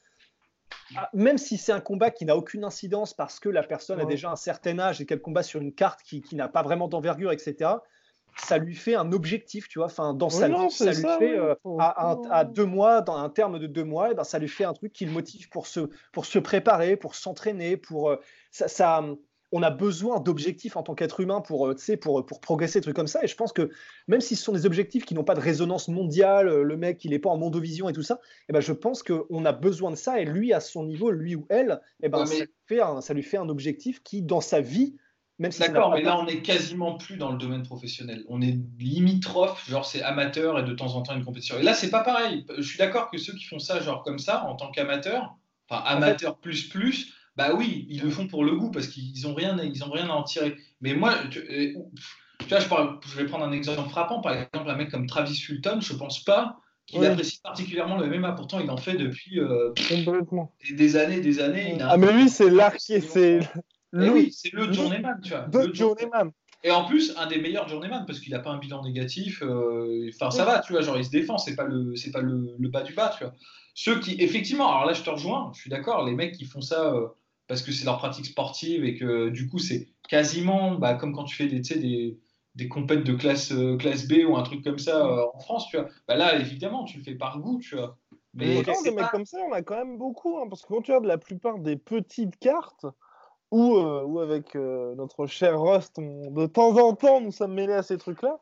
[0.95, 4.05] ah, même si c'est un combat qui n'a aucune incidence parce que la personne a
[4.05, 6.87] déjà un certain âge et qu'elle combat sur une carte qui, qui n'a pas vraiment
[6.87, 7.71] d'envergure, etc.,
[8.37, 9.85] ça lui fait un objectif, tu vois.
[9.87, 13.67] Enfin, dans sa vie, ça, lui fait euh, à, deux mois, dans un terme de
[13.67, 15.89] deux mois, et eh ben, ça lui fait un truc qui le motive pour se,
[16.11, 18.17] pour se préparer, pour s'entraîner, pour euh,
[18.51, 19.03] ça, ça,
[19.51, 22.95] on a besoin d'objectifs en tant qu'être humain pour, euh, pour, pour progresser, des trucs
[22.95, 23.23] comme ça.
[23.23, 23.69] Et je pense que
[24.07, 27.05] même si ce sont des objectifs qui n'ont pas de résonance mondiale, euh, le mec,
[27.05, 29.51] il n'est pas en mondovision et tout ça, et eh ben, je pense qu'on a
[29.53, 30.19] besoin de ça.
[30.19, 33.01] Et lui, à son niveau, lui ou elle, et eh ben, ça, lui fait un,
[33.01, 34.97] ça lui fait un objectif qui, dans sa vie,
[35.37, 38.23] même si D'accord, mais là, on est quasiment plus dans le domaine professionnel.
[38.29, 41.59] On est limitrophe, genre c'est amateur et de temps en temps une compétition.
[41.59, 42.45] Et là, c'est pas pareil.
[42.57, 45.35] Je suis d'accord que ceux qui font ça, genre comme ça, en tant qu'amateur,
[45.67, 49.33] enfin amateur plus plus, bah oui, ils le font pour le goût parce qu'ils n'ont
[49.33, 50.55] rien, ils ont rien à en tirer.
[50.79, 51.73] Mais moi, tu, euh,
[52.69, 54.21] vois, je, vais prendre un exemple frappant.
[54.21, 58.31] Par exemple, un mec comme Travis Fulton, je pense pas qu'il apprécie particulièrement le MMA.
[58.33, 59.73] Pourtant, il en fait depuis euh,
[60.71, 61.77] des, années, des années.
[61.81, 63.39] ah, mais lui, c'est l'archi, c'est.
[64.01, 65.47] Eh oui, c'est le journeyman, tu vois.
[65.51, 66.31] Le journeyman.
[66.63, 69.43] Et en plus, un des meilleurs journeyman parce qu'il n'a pas un bilan négatif.
[69.43, 72.21] Euh, enfin, ça va, tu vois, genre il se défend, c'est pas le, c'est pas
[72.21, 73.33] le, bas du bas, tu vois.
[73.75, 76.61] Ceux qui, effectivement, alors là, je te rejoins, je suis d'accord, les mecs qui font
[76.61, 76.93] ça
[77.47, 81.25] parce que c'est leur pratique sportive et que du coup, c'est quasiment bah, comme quand
[81.25, 82.17] tu fais des, des,
[82.55, 85.67] des compètes de classe, euh, classe B ou un truc comme ça euh, en France,
[85.69, 85.87] tu vois.
[86.07, 87.97] Bah, là, évidemment, tu le fais par goût, tu vois.
[88.33, 90.91] Mais des mecs comme ça, on a quand même beaucoup, hein, parce que quand tu
[90.91, 92.85] regardes la plupart des petites cartes,
[93.55, 97.97] ou, euh, avec notre cher Rust, de temps en temps, nous sommes mêlés à ces
[97.97, 98.39] trucs-là.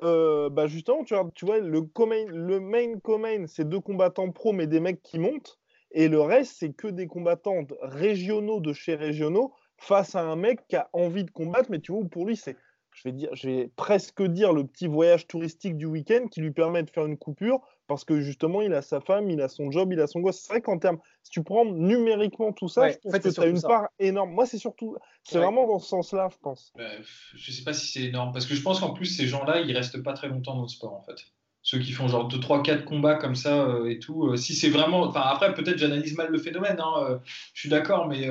[0.00, 1.82] bah justement, tu, vois, le,
[2.28, 5.58] le main co-main, c'est deux combattants pro, mais des mecs qui montent.
[5.90, 10.66] Et le reste, c'est que des combattants régionaux de chez régionaux face à un mec
[10.66, 12.56] qui a envie de combattre, mais tu vois, pour lui, c'est,
[12.94, 16.52] je vais, dire, je vais presque dire, le petit voyage touristique du week-end qui lui
[16.52, 19.70] permet de faire une coupure parce que justement, il a sa femme, il a son
[19.70, 20.38] job, il a son gosse.
[20.38, 23.46] C'est vrai qu'en termes, si tu prends numériquement tout ça, je pense que tu as
[23.46, 24.30] une part énorme.
[24.30, 26.72] Moi, c'est surtout, c'est vraiment dans ce sens-là, je pense.
[26.76, 26.90] Je bah,
[27.34, 29.76] je sais pas si c'est énorme parce que je pense qu'en plus, ces gens-là, ils
[29.76, 31.26] restent pas très longtemps dans le sport, en fait
[31.64, 34.26] ceux qui font genre 2, 3, 4 combats comme ça euh, et tout.
[34.26, 35.00] Euh, si c'est vraiment.
[35.00, 37.18] Enfin, après, peut-être j'analyse mal le phénomène, hein, euh,
[37.54, 38.28] je suis d'accord, mais.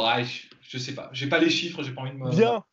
[0.00, 1.10] Bref, je sais pas.
[1.12, 2.30] J'ai pas les chiffres, j'ai pas envie de me.
[2.30, 2.64] Bien,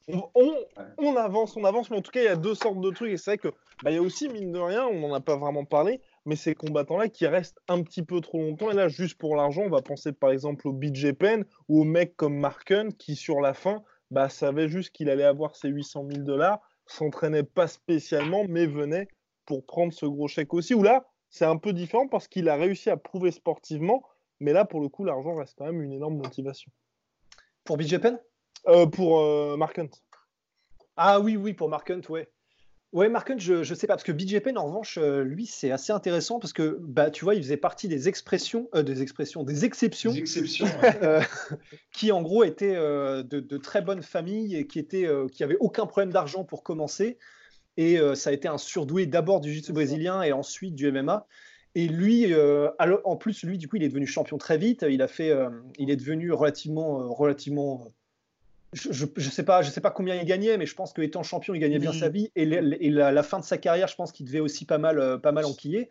[0.98, 3.12] on, avance, on avance, mais en tout cas, il y a deux sortes de trucs.
[3.12, 3.50] Et c'est vrai que.
[3.84, 6.36] Bah, il y a aussi, mine de rien, on n'en a pas vraiment parlé, mais
[6.36, 8.72] ces combattants-là qui restent un petit peu trop longtemps.
[8.72, 11.84] Et là, juste pour l'argent, on va penser par exemple au BJ Penn ou au
[11.84, 16.08] mec comme Marken qui, sur la fin, bah, savait juste qu'il allait avoir ses 800
[16.10, 19.08] 000 dollars, s'entraînait pas spécialement, mais venait
[19.46, 22.56] pour prendre ce gros chèque aussi, ou là, c'est un peu différent parce qu'il a
[22.56, 24.04] réussi à prouver sportivement,
[24.40, 26.72] mais là, pour le coup, l'argent reste quand même une énorme motivation.
[27.68, 28.18] Pour BJ Penn
[28.68, 29.90] euh, Pour euh, Mark Hunt.
[30.96, 32.28] Ah oui, oui, pour Mark Hunt, ouais.
[32.94, 35.46] Ouais, Mark Hunt, je ne sais pas, parce que BJ Penn, en revanche, euh, lui,
[35.46, 39.44] c'est assez intéressant parce que, bah, tu vois, il faisait partie des expressions, des expressions,
[39.44, 40.68] des exceptions, des exceptions
[41.92, 45.86] qui, en gros, étaient de, de, très bonnes familles et qui, étaient, qui avaient aucun
[45.86, 47.20] problème d'argent pour commencer
[47.78, 51.28] et euh, ça a été un surdoué d'abord du jiu-jitsu brésilien et ensuite du MMA.
[51.76, 52.70] Et lui, euh,
[53.04, 54.86] en plus, lui, du coup, il est devenu champion très vite.
[54.90, 57.92] Il a fait, euh, il est devenu relativement, relativement.
[58.74, 61.54] Je, ne sais pas, je sais pas combien il gagnait, mais je pense qu'étant champion,
[61.54, 62.32] il gagnait bien sa vie.
[62.36, 65.46] Et, la, fin de sa carrière, je pense qu'il devait aussi pas mal, pas mal
[65.46, 65.90] enquiller.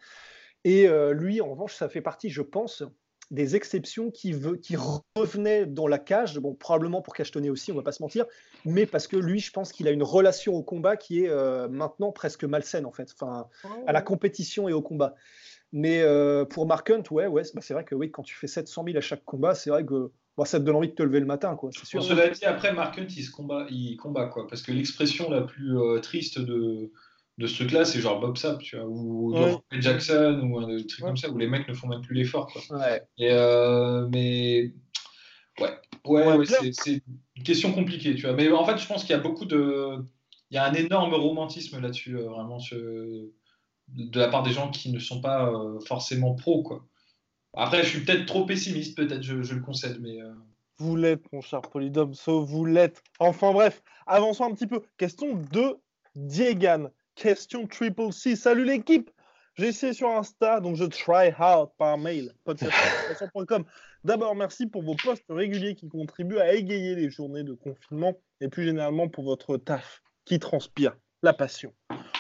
[0.65, 2.85] Et lui, en revanche, ça fait partie, je pense,
[3.31, 4.77] des exceptions qui, veut, qui
[5.17, 8.25] revenaient dans la cage, bon, probablement pour cachetonner aussi, on va pas se mentir,
[8.65, 11.69] mais parce que lui, je pense qu'il a une relation au combat qui est euh,
[11.69, 13.49] maintenant presque malsaine, en fait, enfin,
[13.87, 15.15] à la compétition et au combat.
[15.73, 18.47] Mais euh, pour Mark Hunt, ouais, ouais bah, c'est vrai que oui, quand tu fais
[18.47, 21.03] 700 000 à chaque combat, c'est vrai que bah, ça te donne envie de te
[21.03, 22.03] lever le matin, quoi, sûr.
[22.03, 25.43] cela dit, après, Mark Hunt, il, se combat, il combat, quoi, parce que l'expression la
[25.43, 26.91] plus euh, triste de,
[27.39, 29.35] de ce truc-là, c'est genre Bob Sapp, tu vois, ou
[29.73, 32.51] Jackson, ou un truc comme ça, où les mecs ne font même plus l'effort.
[32.71, 33.03] Ouais.
[33.19, 34.73] Et euh, mais
[36.05, 37.03] ouais, ouais, c'est
[37.37, 38.35] une question compliquée, tu vois.
[38.35, 39.99] Mais en fait, je pense qu'il y a beaucoup de.
[40.51, 42.59] Il y a un énorme romantisme là-dessus, euh, vraiment,
[43.89, 46.85] de la part des gens qui ne sont pas euh, forcément pros, quoi.
[47.55, 50.19] Après, je suis peut-être trop pessimiste, peut-être, je, le concède, mais.
[50.79, 53.03] Vous l'êtes, mon cher Polydome, vous l'êtes.
[53.19, 54.83] Enfin bref, avançons un petit peu.
[54.99, 55.79] Question de
[56.15, 56.91] Diegan.
[57.15, 58.37] Question Triple C.
[58.37, 59.11] Salut l'équipe
[59.55, 62.35] J'ai essayé sur Insta, donc je try hard par mail.
[64.05, 68.49] D'abord, merci pour vos posts réguliers qui contribuent à égayer les journées de confinement et
[68.49, 70.95] plus généralement pour votre taf qui transpire
[71.33, 71.73] passion.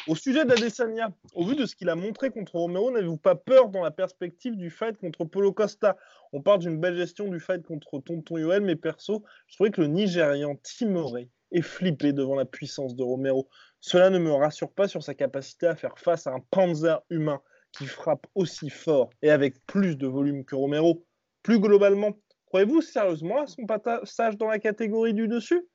[0.08, 3.70] Au sujet d'Adesanya, au vu de ce qu'il a montré contre Romero, n'avez-vous pas peur
[3.70, 5.96] dans la perspective du fight contre Polo Costa?
[6.32, 9.80] On parle d'une belle gestion du fight contre Tonton Yoel, mais perso, je trouvais que
[9.80, 13.48] le Nigérian Timoré est flippé devant la puissance de Romero.
[13.80, 17.40] Cela ne me rassure pas sur sa capacité à faire face à un panzer humain
[17.72, 21.04] qui frappe aussi fort et avec plus de volume que Romero.
[21.42, 22.12] Plus globalement,
[22.46, 25.66] croyez-vous sérieusement à son passage dans la catégorie du dessus?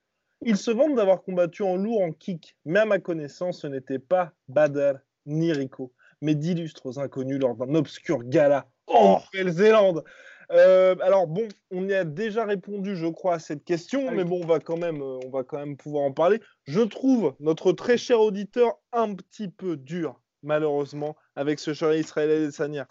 [0.43, 3.99] Il se vante d'avoir combattu en lourd en kick, mais à ma connaissance, ce n'était
[3.99, 4.93] pas Bader
[5.27, 10.03] ni Rico, mais d'illustres inconnus lors d'un obscur gala en oh Nouvelle-Zélande.
[10.51, 14.23] Euh, alors bon, on y a déjà répondu, je crois, à cette question, ah mais
[14.23, 16.41] bon, on va quand même, euh, on va quand même pouvoir en parler.
[16.63, 22.51] Je trouve notre très cher auditeur un petit peu dur, malheureusement, avec ce cher Israël
[22.51, 22.87] Sania.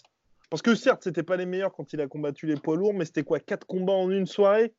[0.51, 3.05] Parce que certes, c'était pas les meilleurs quand il a combattu les poids lourds, mais
[3.05, 4.73] c'était quoi, quatre combats en une soirée?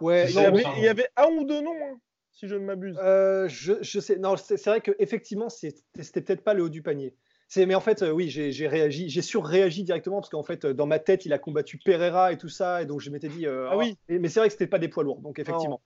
[0.00, 0.34] Ouais, il,
[0.82, 1.98] y avait, un ou deux noms, hein,
[2.32, 2.98] si je ne m'abuse.
[3.02, 7.14] Euh, je, je, sais, non, c'est vrai qu'effectivement, c'était peut-être pas le haut du panier
[7.56, 10.86] mais en fait, euh, oui, j'ai réagi, j'ai surréagi directement parce qu'en fait, euh, dans
[10.86, 13.68] ma tête, il a combattu Pereira et tout ça, et donc je m'étais dit, euh,
[13.70, 14.14] ah oui, oh.
[14.20, 15.80] mais c'est vrai que c'était pas des poids lourds, donc effectivement.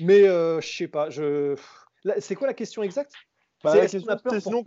[0.00, 1.56] Mais je sais pas, je,
[2.18, 3.14] c'est quoi la question exacte?
[3.62, 4.62] Bah, sinon,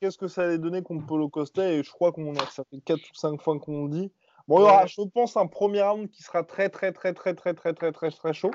[0.00, 1.70] qu'est-ce que, ça allait donner contre Polo Costa?
[1.72, 4.12] Et je crois qu'on a, ça fait 4 ou 5 fois qu'on le dit.
[4.48, 7.34] Bon, il y aura, je pense, un premier round qui sera très, très, très, très,
[7.34, 8.50] très, très, très, très, très chaud.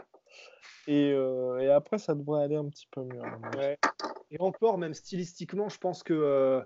[0.87, 3.21] Et, et après, ça devrait aller un petit peu mieux.
[3.57, 3.77] Ouais.
[4.33, 6.59] Et encore, même stylistiquement, je pense que euh,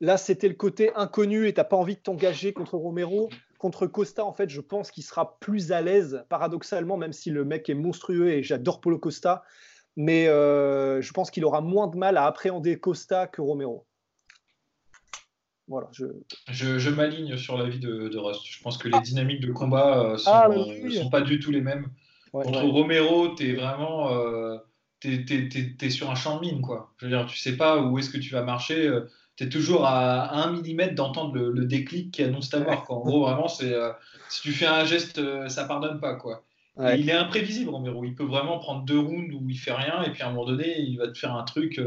[0.00, 3.28] là, c'était le côté inconnu et tu n'as pas envie de t'engager contre Romero.
[3.58, 7.44] Contre Costa, en fait, je pense qu'il sera plus à l'aise, paradoxalement, même si le
[7.44, 9.42] mec est monstrueux et j'adore Polo Costa.
[9.96, 13.84] Mais euh, je pense qu'il aura moins de mal à appréhender Costa que Romero.
[15.68, 18.42] Voilà, je, je, m'aligne sur l'avis de, de Rust.
[18.44, 20.48] Je pense que les dynamiques de combat ne euh, ah,
[20.90, 21.86] sont, pas du tout les mêmes.
[22.32, 24.08] Contre Romero, tu es vraiment
[25.02, 26.92] tu es, sur un champ de mine, quoi.
[26.98, 28.86] Je veux dire, tu sais pas où est-ce que tu vas marcher.
[28.86, 32.84] Euh, tu es toujours à, un millimètre d'entendre le, déclic qui annonce ta mort.
[32.84, 32.96] Quoi.
[32.96, 33.90] En gros, vraiment, c'est euh,
[34.28, 36.44] si tu fais un geste, euh, ça pardonne pas, quoi.
[36.96, 38.04] il est imprévisible, Romero.
[38.04, 40.46] Il peut vraiment prendre deux rounds où il fait rien, et puis à un moment
[40.46, 41.80] donné, il va te faire un truc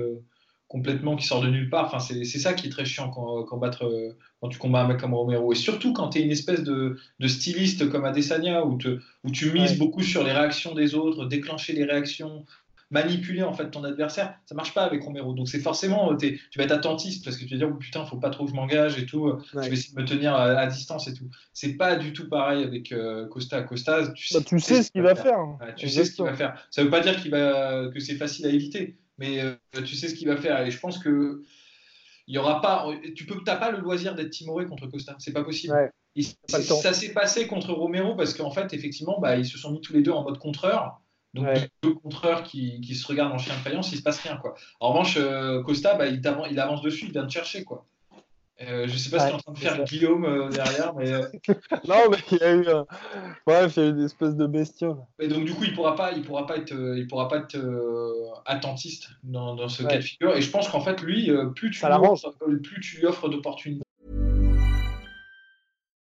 [0.67, 1.85] complètement qui sort de nulle part.
[1.85, 5.13] Enfin, c'est ça qui est très chiant quand, quand, quand tu combats un mec comme
[5.13, 5.53] Romero.
[5.53, 8.77] Et surtout quand tu es une espèce de, de, styliste comme Adesanya, où,
[9.23, 12.45] où tu mises beaucoup sur les réactions des autres, déclencher les réactions,
[12.91, 15.33] manipuler en fait ton adversaire, ça marche pas avec Romero.
[15.33, 18.05] Donc c'est forcément, euh, tu vas être attentiste parce que tu vas dire oh, putain,
[18.05, 19.27] faut pas trop que je m'engage et tout.
[19.27, 21.29] Euh, je vais essayer de me tenir à, distance et tout.
[21.53, 23.63] C'est pas du tout pareil avec euh, Costa.
[23.63, 25.39] Costa, tu sais, bah, sais ce qu'il va faire.
[25.75, 26.67] tu sais ce qu'il va faire.
[26.69, 29.41] Ça veut pas dire qu'il va que c'est facile à éviter, mais
[29.73, 30.61] tu sais ce qu'il va faire.
[30.61, 31.41] Et je pense que
[32.27, 35.15] il y aura pas, tu peux, t'as pas le loisir d'être timoré contre Costa.
[35.19, 35.75] C'est pas possible.
[36.47, 39.93] ça s'est passé contre Romero parce qu'en fait, effectivement, bah, ils se sont mis tous
[39.93, 41.01] les deux en mode contreur.
[41.35, 41.47] Donc,
[41.83, 44.37] deux contreurs qui, qui, se regardent en chien de faïence, il se passe rien.
[44.37, 44.55] Quoi.
[44.79, 47.65] En revanche, euh, Costa, bah, il, il, avance dessus, il vient te chercher.
[47.65, 47.85] Quoi.
[48.61, 51.11] Euh, je sais pas ce qu'il est en train de faire Guillaume euh, derrière, mais.
[51.87, 52.65] non, mais il y a eu,
[53.45, 54.97] Bref, il y a eu une espèce de bestiole.
[55.19, 57.57] Et donc, du coup, il pourra pas, il pourra pas être, il pourra pas être
[58.45, 60.35] attentiste dans, dans ce cas de figure.
[60.35, 61.85] Et je pense qu'en fait, lui, plus tu,
[62.47, 63.84] lui plus tu lui offres d'opportunités,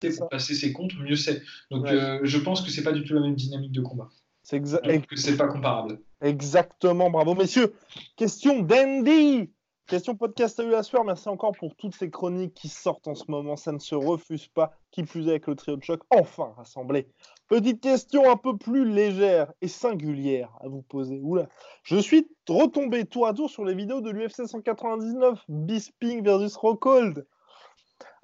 [0.00, 1.42] Pour passer ses comptes, mieux c'est.
[1.70, 4.08] Donc euh, je pense que c'est pas du tout la même dynamique de combat.
[4.42, 5.98] C'est que c'est pas comparable.
[6.20, 7.74] Exactement, bravo messieurs.
[8.16, 9.50] Question d'Andy.
[9.86, 11.04] Question podcast à la soir.
[11.04, 13.56] Merci encore pour toutes ces chroniques qui sortent en ce moment.
[13.56, 14.72] Ça ne se refuse pas.
[14.90, 17.06] Qui plus est avec le trio de choc enfin rassemblé.
[17.48, 21.20] Petite question un peu plus légère et singulière à vous poser.
[21.22, 21.48] Oula.
[21.82, 27.26] Je suis retombé tour à tour sur les vidéos de l'UFC 199, Bisping versus Rockhold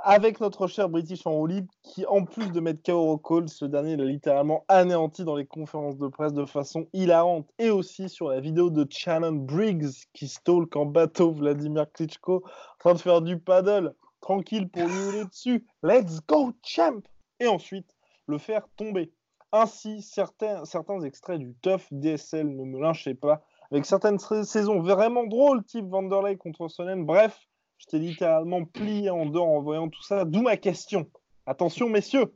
[0.02, 3.64] avec notre cher British en roue libre qui, en plus de mettre KO Cole, ce
[3.64, 8.28] dernier l'a littéralement anéanti dans les conférences de presse de façon hilarante et aussi sur
[8.28, 13.22] la vidéo de Shannon Briggs qui stalk en bateau Vladimir Klitschko en train de faire
[13.22, 15.66] du paddle tranquille pour lui rouler dessus.
[15.82, 17.02] Let's go, champ!
[17.38, 19.12] Et ensuite, le faire tomber.
[19.52, 25.26] Ainsi, certains, certains extraits du Tough DSL, ne me lynchez pas, avec certaines saisons vraiment
[25.26, 27.04] drôles, type Vanderlei contre Sonnen.
[27.04, 27.38] Bref,
[27.80, 30.24] je t'ai littéralement plié en deux en voyant tout ça.
[30.24, 31.10] D'où ma question.
[31.46, 32.32] Attention, messieurs,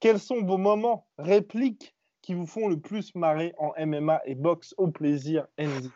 [0.00, 4.74] quels sont vos moments, répliques qui vous font le plus marrer en MMA et boxe
[4.78, 5.90] au plaisir, Andy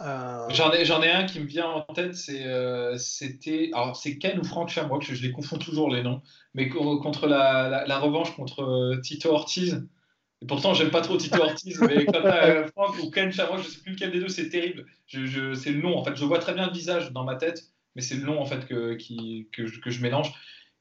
[0.00, 0.48] euh.
[0.50, 4.38] J'en ai, ai un qui me vient en tête, c'est euh, c'était alors c'est Ken
[4.38, 6.22] ou Frank Shamrock, je, les confonds toujours les noms,
[6.54, 9.86] mais contre la, la, revanche contre euh, Tito Ortiz,
[10.40, 13.68] Et pourtant, j'aime pas trop Tito Ortiz, mais quand t'as Franck ou Ken Shamrock, je
[13.68, 14.86] sais plus lequel des deux, c'est terrible.
[15.06, 16.16] Je, c'est le nom, en fait.
[16.16, 17.64] Je vois très bien le visage dans ma tête,
[17.96, 20.32] mais c'est le nom, en fait, que, qui, que, que je mélange,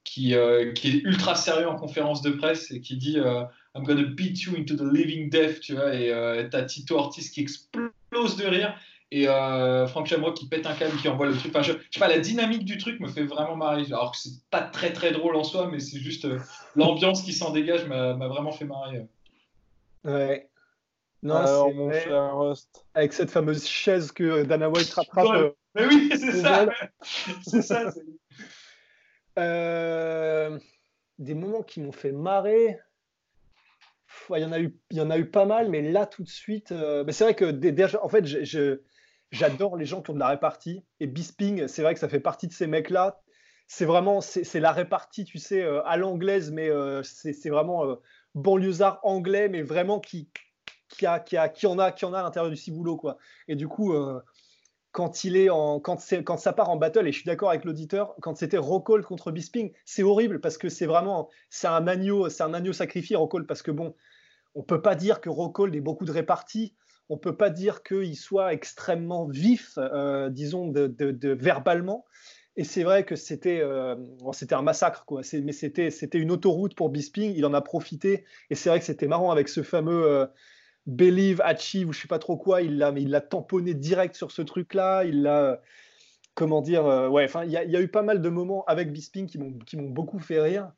[0.03, 3.43] qui, euh, qui est ultra sérieux en conférence de presse et qui dit euh,
[3.75, 5.93] I'm gonna beat you into the living death, tu vois.
[5.95, 8.77] Et euh, t'as Tito Ortiz qui explose de rire
[9.09, 11.53] et euh, Franck Shamrock qui pète un câble, qui envoie le truc.
[11.55, 13.85] Enfin, je, je, sais pas, la dynamique du truc me fait vraiment marrer.
[13.87, 16.27] Alors que c'est pas très très drôle en soi, mais c'est juste
[16.75, 19.07] l'ambiance qui s'en dégage m'a vraiment fait marrer.
[20.07, 20.49] Ouais.
[21.23, 22.85] Non, Alors, mon cher Rust.
[22.93, 25.27] Avec cette fameuse chaise que Dana White rattrape.
[25.27, 26.67] Euh, mais oui, c'est ça.
[27.45, 27.93] c'est ça.
[29.39, 30.57] Euh,
[31.19, 32.79] des moments qui m'ont fait marrer.
[34.31, 36.23] Il y, en a eu, il y en a eu pas mal, mais là tout
[36.23, 37.05] de suite, euh...
[37.11, 38.25] c'est vrai que déjà, en fait,
[39.31, 40.83] j'adore les gens qui ont de la répartie.
[40.99, 43.21] Et Bisping, c'est vrai que ça fait partie de ces mecs-là.
[43.67, 46.71] C'est vraiment, c'est la répartie, tu sais, euh, à l'anglaise, mais
[47.03, 47.95] c'est vraiment
[48.37, 50.29] banlieusard anglais, mais vraiment qui,
[50.89, 53.17] qui, a, qui, a, qui en a, qui en a à l'intérieur du ciboulot, quoi.
[53.47, 54.21] Et du coup, euh,
[54.91, 57.65] quand il est en, quand, quand ça part en battle, et je suis d'accord avec
[57.65, 62.29] l'auditeur, quand c'était Rockhold contre Bisping, c'est horrible parce que c'est vraiment, c'est un agneau,
[62.29, 63.93] c'est un agneau sacrifié Rockhold parce que bon,
[64.55, 66.73] on peut pas dire que Rockhold ait beaucoup de répartie.
[67.09, 72.05] On peut pas dire qu'il soit extrêmement vif, euh, disons, de, verbalement.
[72.57, 73.95] Et c'est vrai que c'était euh,
[74.33, 75.21] c'était un massacre, quoi.
[75.43, 77.31] Mais c'était une autoroute pour Bisping.
[77.35, 78.25] Il en a profité.
[78.49, 80.25] Et c'est vrai que c'était marrant avec ce fameux euh,
[80.87, 82.63] Believe, Achieve ou je sais pas trop quoi.
[82.63, 85.03] Il l'a tamponné direct sur ce truc-là.
[85.03, 85.61] Il l'a
[86.33, 87.25] comment dire euh, Ouais.
[87.25, 89.37] Enfin, il y, a eu pas mal de moments avec Bisping qui
[89.77, 90.71] m'ont beaucoup fait rire.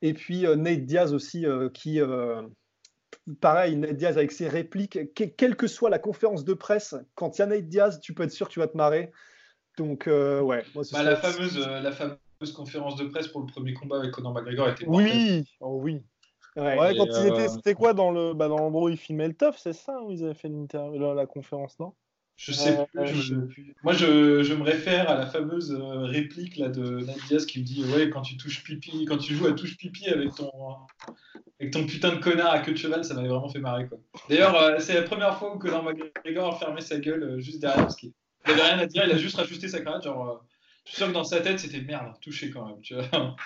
[0.00, 2.00] Et puis euh, Nate Diaz aussi qui
[3.42, 7.36] pareil, Nate Diaz avec ses répliques, que, quelle que soit la conférence de presse, quand
[7.36, 9.12] il y a Nate Diaz, tu peux être sûr que tu vas te marrer.
[9.80, 10.62] Donc, euh, ouais.
[10.74, 14.10] Moi, bah, la, fameuse, euh, la fameuse conférence de presse pour le premier combat avec
[14.10, 16.02] Conor McGregor était Oui, oh, oui.
[16.54, 17.24] Ouais, ouais quand euh...
[17.24, 20.02] était, c'était quoi dans le, bah, dans l'endroit où ils filmaient le tough, c'est ça
[20.02, 21.94] où ils avaient fait la, la conférence, non?
[22.36, 23.34] Je sais plus, je,
[23.82, 27.64] Moi, je, je, me réfère à la fameuse euh, réplique là, de Nadias qui me
[27.64, 30.50] dit Ouais, quand tu touches pipi, quand tu joues à touche pipi avec ton,
[31.60, 33.88] avec ton putain de connard à queue de cheval, ça m'avait vraiment fait marrer.
[34.30, 37.60] D'ailleurs, euh, c'est la première fois où Conor McGregor a fermé sa gueule euh, juste
[37.60, 38.12] derrière parce qu'il
[38.46, 40.04] n'avait rien à dire, il a juste rajusté sa cravate.
[40.04, 40.44] Genre,
[40.84, 42.80] je suis sûr que dans sa tête, c'était merde, touché quand même.
[42.80, 43.36] Tu vois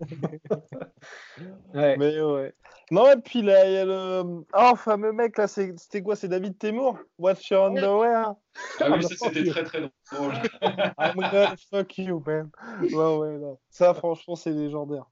[1.74, 1.96] ouais.
[1.96, 2.54] Mais ouais.
[2.90, 4.44] Non, et puis là, il y a le.
[4.54, 8.34] Oh, fameux mec, là, c'était quoi C'est David Temur What's your underwear?
[8.80, 10.34] Ah oui, ça, c'était très très drôle.
[10.98, 12.50] I'm gonna fuck you, man.
[12.80, 13.58] Ouais, ouais, non.
[13.70, 15.04] Ça, franchement, c'est légendaire.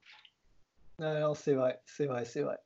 [0.99, 2.59] Non, c'est vrai, c'est vrai, c'est vrai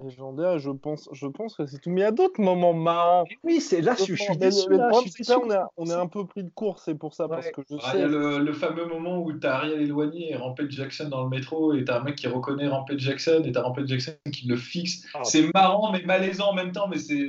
[0.00, 0.58] légendaire.
[0.58, 1.90] Je pense, je pense que c'est tout.
[1.90, 3.24] Mais il y a d'autres moments marrants.
[3.42, 4.70] Oui, c'est là, je, je, suis déçu.
[4.70, 5.32] Là, je suis déçu.
[5.32, 7.24] On, est, on est un peu pris de course, c'est pour ça.
[7.24, 7.36] Ouais.
[7.36, 7.98] Parce que je ah, sais.
[7.98, 11.08] Il y a le, le, fameux moment où tu as Ariel éloigné et Rampage Jackson
[11.08, 13.62] dans le métro, et tu as un mec qui reconnaît Rampage Jackson, et tu as
[13.62, 15.06] Rampage Jackson qui le fixe.
[15.14, 15.20] Ah.
[15.24, 16.88] C'est marrant, mais malaisant en même temps.
[16.88, 17.28] Mais c'est,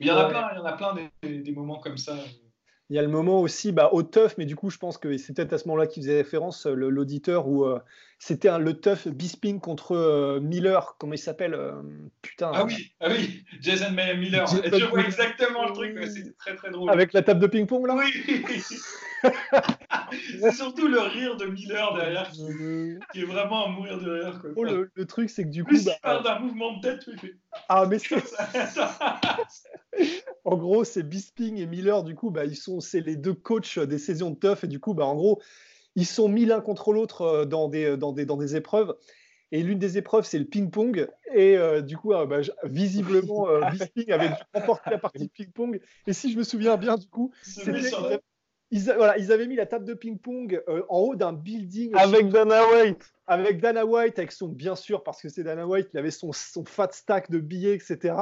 [0.00, 2.16] il y en a plein, il y en a plein des, des moments comme ça.
[2.90, 5.16] Il y a le moment aussi bah, au tough, mais du coup, je pense que
[5.16, 7.80] c'est peut-être à ce moment-là qu'il faisait référence, l'auditeur, où euh,
[8.24, 11.82] c'était le tough Bisping contre euh, Miller, comment il s'appelle euh,
[12.22, 12.52] Putain.
[12.54, 14.46] Ah oui, ah oui, Jason Miller.
[14.46, 16.90] Jason je vois exactement le truc, c'est très très drôle.
[16.90, 17.94] Avec la table de ping-pong là?
[17.94, 18.42] Oui
[20.40, 22.46] C'est surtout le rire de Miller derrière qui,
[23.12, 24.38] qui, est vraiment à mourir de rire.
[24.40, 24.50] Quoi.
[24.56, 25.68] Oh, le, le, truc, c'est que du coup.
[25.68, 27.36] Plus bah, il parle d'un mouvement de tête, fait.
[27.68, 28.16] Ah, mais c'est.
[30.44, 33.78] en gros, c'est Bisping et Miller, du coup, bah, ils sont, c'est les deux coachs
[33.78, 35.42] des saisons de tough, et du coup, bah, en gros,
[35.96, 38.94] ils sont mis l'un contre l'autre euh, dans des, dans, des, dans des épreuves.
[39.52, 41.08] Et l'une des épreuves, c'est le ping-pong.
[41.32, 45.80] Et euh, du coup, euh, bah, visiblement, euh, Bisping avait dû remporter la partie ping-pong.
[46.08, 48.18] Et si je me souviens bien, du coup, c'était
[48.74, 51.94] ils, voilà, ils, avaient mis la table de ping-pong euh, en haut d'un building.
[51.94, 53.14] Avec Dana White.
[53.28, 56.32] Avec Dana White, avec son, bien sûr, parce que c'est Dana White, il avait son,
[56.32, 58.16] son, fat stack de billets, etc.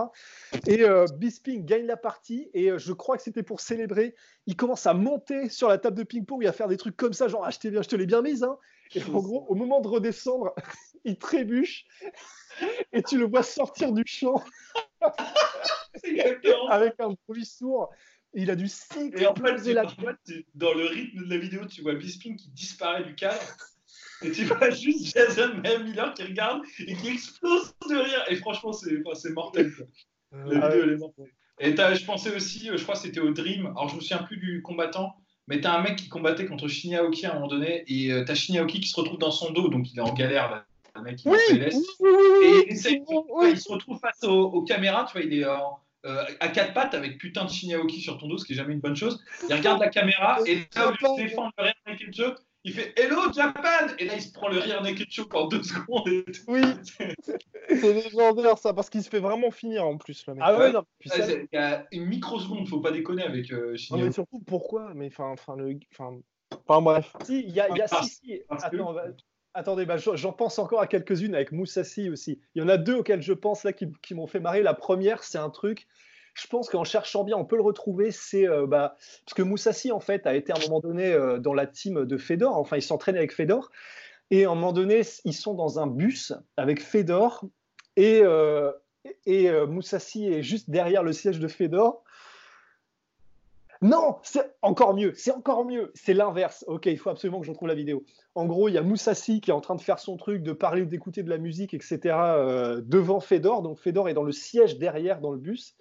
[0.67, 4.15] Et euh, Bisping gagne la partie, et euh, je crois que c'était pour célébrer.
[4.47, 7.15] Il commence à monter sur la table de ping-pong et à faire des trucs comme
[7.15, 8.45] ça, genre, ah, je, bien, je te l'ai bien mise.
[8.45, 8.59] Hein.
[8.95, 10.55] Et en gros, au moment de redescendre,
[11.05, 11.87] il trébuche,
[12.93, 14.45] et tu le vois sortir du champ.
[16.71, 17.91] avec un bruit sourd.
[18.35, 18.66] Il a dû
[19.16, 19.85] Et en fait, la...
[20.55, 23.42] dans le rythme de la vidéo, tu vois Bisping qui disparaît du cadre.
[24.23, 28.25] Et tu vois juste Jason Miller qui regarde et qui explose de rire.
[28.29, 29.73] Et franchement, c'est enfin, mortel.
[29.75, 29.87] Quoi.
[30.46, 31.33] La ah vidéo, elle est mortelle.
[31.59, 33.67] Et je pensais aussi, euh, je crois que c'était au Dream.
[33.67, 35.15] Alors, je me souviens plus du combattant,
[35.46, 37.85] mais t'as un mec qui combattait contre Shinya Aoki à un moment donné.
[37.87, 40.13] Et euh, t'as Shinya Aoki qui se retrouve dans son dos, donc il est en
[40.15, 40.50] galère.
[40.50, 40.65] Là.
[40.96, 41.38] Le mec, il oui.
[41.50, 43.00] Oui, oui, oui, et
[43.31, 43.50] oui.
[43.50, 45.04] il, se retrouve face aux, aux, caméras.
[45.04, 48.27] Tu vois, il est en euh, à quatre pattes avec putain de Shinyaoki sur ton
[48.29, 49.23] dos, ce qui est jamais une bonne chose.
[49.48, 51.65] Il regarde la caméra et là où il se défend le
[52.07, 52.35] le jeu,
[52.65, 55.63] il fait Hello Japan Et là, il se prend le rire naked show pendant deux
[55.63, 56.07] secondes.
[56.09, 56.42] Et tout.
[56.48, 56.63] Oui,
[57.69, 60.25] c'est légendaire ça, parce qu'il se fait vraiment finir en plus.
[60.27, 60.42] Le mec.
[60.46, 60.85] Ah ouais, non.
[61.07, 64.03] Ouais, ça- Il y a une microseconde, faut pas déconner avec euh, Non, Shigeru.
[64.05, 64.92] mais surtout pourquoi?
[64.94, 66.19] Mais enfin, enfin, le, enfin,
[66.67, 67.13] enfin bref.
[67.25, 68.40] Si, il y a, y a- Parce- si, si.
[68.48, 69.05] parce que- Attends, va-
[69.55, 72.40] attendez, bah, j'en pense encore à quelques-unes avec Moussassi aussi.
[72.55, 74.63] Il y en a deux auxquelles je pense là qui, m'ont fait marrer.
[74.63, 75.87] La première, c'est un truc.
[76.35, 78.11] Je pense qu'en cherchant bien, on peut le retrouver.
[78.11, 81.38] C'est euh, bah, parce que Moussassi en fait a été à un moment donné euh,
[81.38, 82.57] dans la team de Fedor.
[82.57, 83.71] Enfin, il s'entraîne avec Fedor.
[84.31, 87.44] Et à un moment donné, ils sont dans un bus avec Fedor
[87.96, 88.73] et, euh,
[89.27, 92.03] et euh, Moussassi est juste derrière le siège de Fedor.
[93.83, 96.65] Non, c'est encore mieux, c'est encore mieux, c'est l'inverse.
[96.69, 98.05] Ok, il faut absolument que je retrouve la vidéo.
[98.37, 100.53] En gros, il y a Moussassi qui est en train de faire son truc, de
[100.53, 101.99] parler, d'écouter de la musique, etc.
[102.05, 103.63] euh, devant Fedor.
[103.63, 105.75] Donc Fedor est dans le siège derrière dans le bus.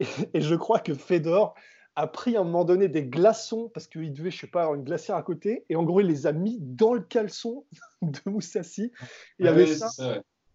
[0.00, 1.54] Et, et je crois que Fedor
[1.98, 4.74] a pris à un moment donné des glaçons parce qu'il devait, je sais pas, avoir
[4.74, 5.64] une glacière à côté.
[5.70, 7.64] Et en gros, il les a mis dans le caleçon
[8.02, 8.92] de Moussassi.
[9.38, 9.88] Il y avait ça.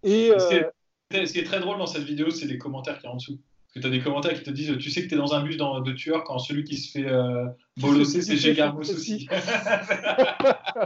[0.04, 0.70] Et Ce qui euh,
[1.12, 3.12] est- Ce qui est très drôle dans cette vidéo, c'est les commentaires qui y a
[3.12, 3.40] en dessous.
[3.74, 5.34] Parce que tu as des commentaires qui te disent Tu sais que tu es dans
[5.34, 7.46] un bus dans- de tueur quand celui qui se fait euh,
[7.78, 9.30] bolosser, c'est Gégarmos aussi.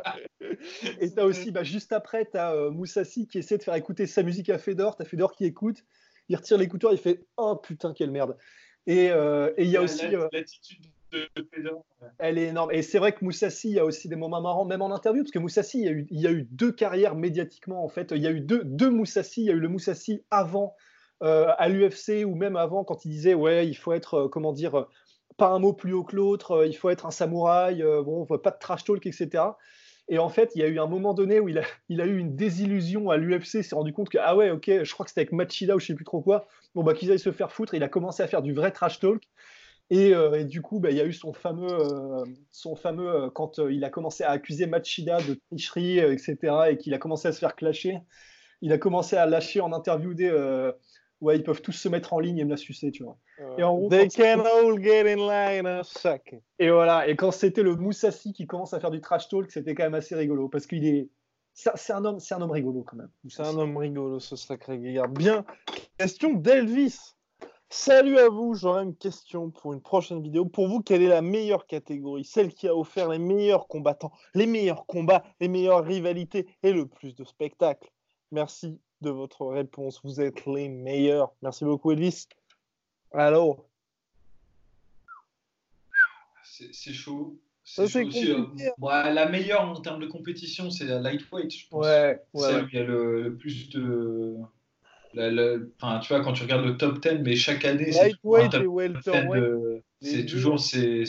[0.99, 4.07] Et tu as aussi, bah, juste après, tu as Moussassi qui essaie de faire écouter
[4.07, 4.95] sa musique à Fedor.
[4.95, 5.83] Tu as Fedor qui écoute.
[6.29, 8.35] Il retire l'écouteur, il fait Oh putain, quelle merde.
[8.87, 11.85] Et euh, et il y a aussi, euh, L'attitude de Fedor.
[12.19, 12.71] elle est énorme.
[12.71, 15.23] Et c'est vrai que Moussassi, il y a aussi des moments marrants, même en interview,
[15.23, 17.89] parce que Moussassi, il y a eu, il y a eu deux carrières médiatiquement, en
[17.89, 18.11] fait.
[18.15, 19.41] Il y a eu deux, deux Moussassi.
[19.41, 20.75] Il y a eu le Moussassi avant
[21.23, 24.51] euh, à l'UFC ou même avant quand il disait Ouais, il faut être, euh, comment
[24.51, 24.89] dire, euh,
[25.37, 28.59] pas un mot plus haut que l'autre, il faut être un samouraï, bon, pas de
[28.59, 29.43] trash talk, etc.
[30.07, 32.05] Et en fait, il y a eu un moment donné où il a, il a
[32.05, 35.11] eu une désillusion à l'UFC, s'est rendu compte que, ah ouais, ok, je crois que
[35.11, 37.51] c'était avec Machida ou je sais plus trop quoi, bon, bah, qu'ils aillent se faire
[37.51, 39.23] foutre, il a commencé à faire du vrai trash talk.
[39.91, 40.13] Et,
[40.45, 41.77] du coup, bah, il y a eu son fameux,
[42.51, 46.37] son fameux quand il a commencé à accuser Machida de tricherie, etc.,
[46.71, 47.99] et qu'il a commencé à se faire clasher,
[48.61, 50.31] il a commencé à lâcher en interview des.
[51.21, 53.17] Ouais, ils peuvent tous se mettre en ligne et me la sucer, tu vois.
[53.57, 56.35] Et en gros, They can all get in line and suck.
[56.59, 59.75] Et voilà, et quand c'était le Moussassi qui commence à faire du trash talk, c'était
[59.75, 61.09] quand même assez rigolo parce qu'il est.
[61.53, 63.11] C'est un homme, c'est un homme rigolo quand même.
[63.29, 65.07] C'est un homme rigolo, ce sacré gaillard.
[65.07, 65.45] Bien.
[65.97, 67.13] Question d'Elvis.
[67.69, 70.45] Salut à vous, j'aurais une question pour une prochaine vidéo.
[70.45, 72.23] Pour vous, quelle est la meilleure catégorie?
[72.23, 76.87] Celle qui a offert les meilleurs combattants, les meilleurs combats, les meilleures rivalités et le
[76.87, 77.89] plus de spectacles?
[78.31, 80.01] Merci de votre réponse.
[80.03, 81.33] Vous êtes les meilleurs.
[81.41, 82.27] Merci beaucoup, Elvis.
[83.11, 83.65] Alors,
[86.43, 87.39] C'est chaud.
[87.63, 88.45] C'est euh,
[88.79, 91.83] la meilleure en termes de compétition, c'est la lightweight, je pense.
[91.83, 94.35] Ouais, ouais, Celle où il y a le, le plus de.
[95.15, 98.11] la- la- Enfin, tu vois, quand tu regardes le top 10, mais chaque année, c'est
[98.11, 99.43] toujours un lightweight top et 10 welterweight.
[99.43, 100.59] de- toujours.
[100.59, 101.03] C'est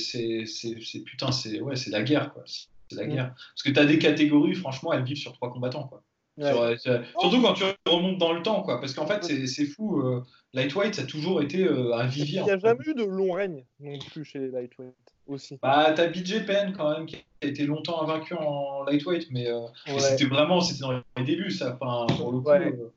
[1.04, 2.42] putain, c'est ouais, la guerre, quoi.
[2.46, 3.10] C'est la Mm.
[3.10, 3.34] guerre.
[3.34, 6.02] Parce que tu as des catégories, franchement, elles vivent sur trois combattants, quoi.
[6.38, 6.52] Ouais.
[6.52, 8.78] Sur, euh, sur- surtout quand tu remontes dans le temps, quoi.
[8.80, 10.00] Parce qu'en fait, c'est fou.
[10.00, 10.22] euh,
[10.52, 12.42] lightweight, ça a toujours été euh, un Il vivier.
[12.42, 12.66] n'y a fait.
[12.68, 14.94] jamais eu de long règne non plus chez les lightweight
[15.26, 15.58] aussi.
[15.62, 19.60] Bah, t'as BJ Penn quand même qui a été longtemps invaincu en lightweight, mais, euh,
[19.88, 19.98] Ouais.
[19.98, 21.78] c'était vraiment c'était dans les débuts, ça.
[21.80, 22.72] Enfin, pour le coup, Ouais.
[22.72, 22.92] euh,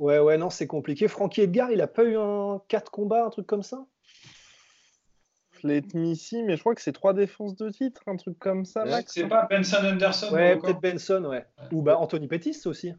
[0.00, 1.06] Ouais, ouais, non, c'est compliqué.
[1.06, 3.86] Frankie Edgar, il a pas eu un 4 combats, un truc comme ça?
[5.64, 8.64] Let me see, mais je crois que c'est trois défenses de titre, un truc comme
[8.66, 9.12] ça, Max.
[9.14, 10.28] c'est pas Benson Anderson.
[10.32, 11.46] Ouais, peut-être Benson, ouais.
[11.72, 12.92] Ou bah Anthony Pettis aussi.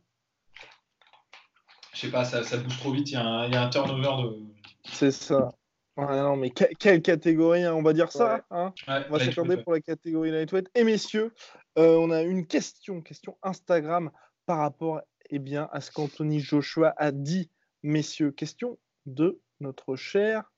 [1.93, 3.09] Je sais pas, ça, ça bouge trop vite.
[3.11, 4.43] Il y, a un- il y a un turnover de.
[4.91, 5.49] C'est ça.
[5.95, 8.35] Ouais, non, mais que- quelle catégorie, hein, on va dire ça.
[8.35, 8.41] Ouais.
[8.49, 8.73] hein.
[8.87, 10.67] Ouais, on va s'accorder pour la catégorie lightweight.
[10.75, 11.33] Et messieurs,
[11.77, 14.11] euh, on a une question, question Instagram
[14.45, 17.49] par rapport eh bien, à ce qu'Anthony Joshua a dit,
[17.83, 18.31] messieurs.
[18.31, 20.51] Question de notre cher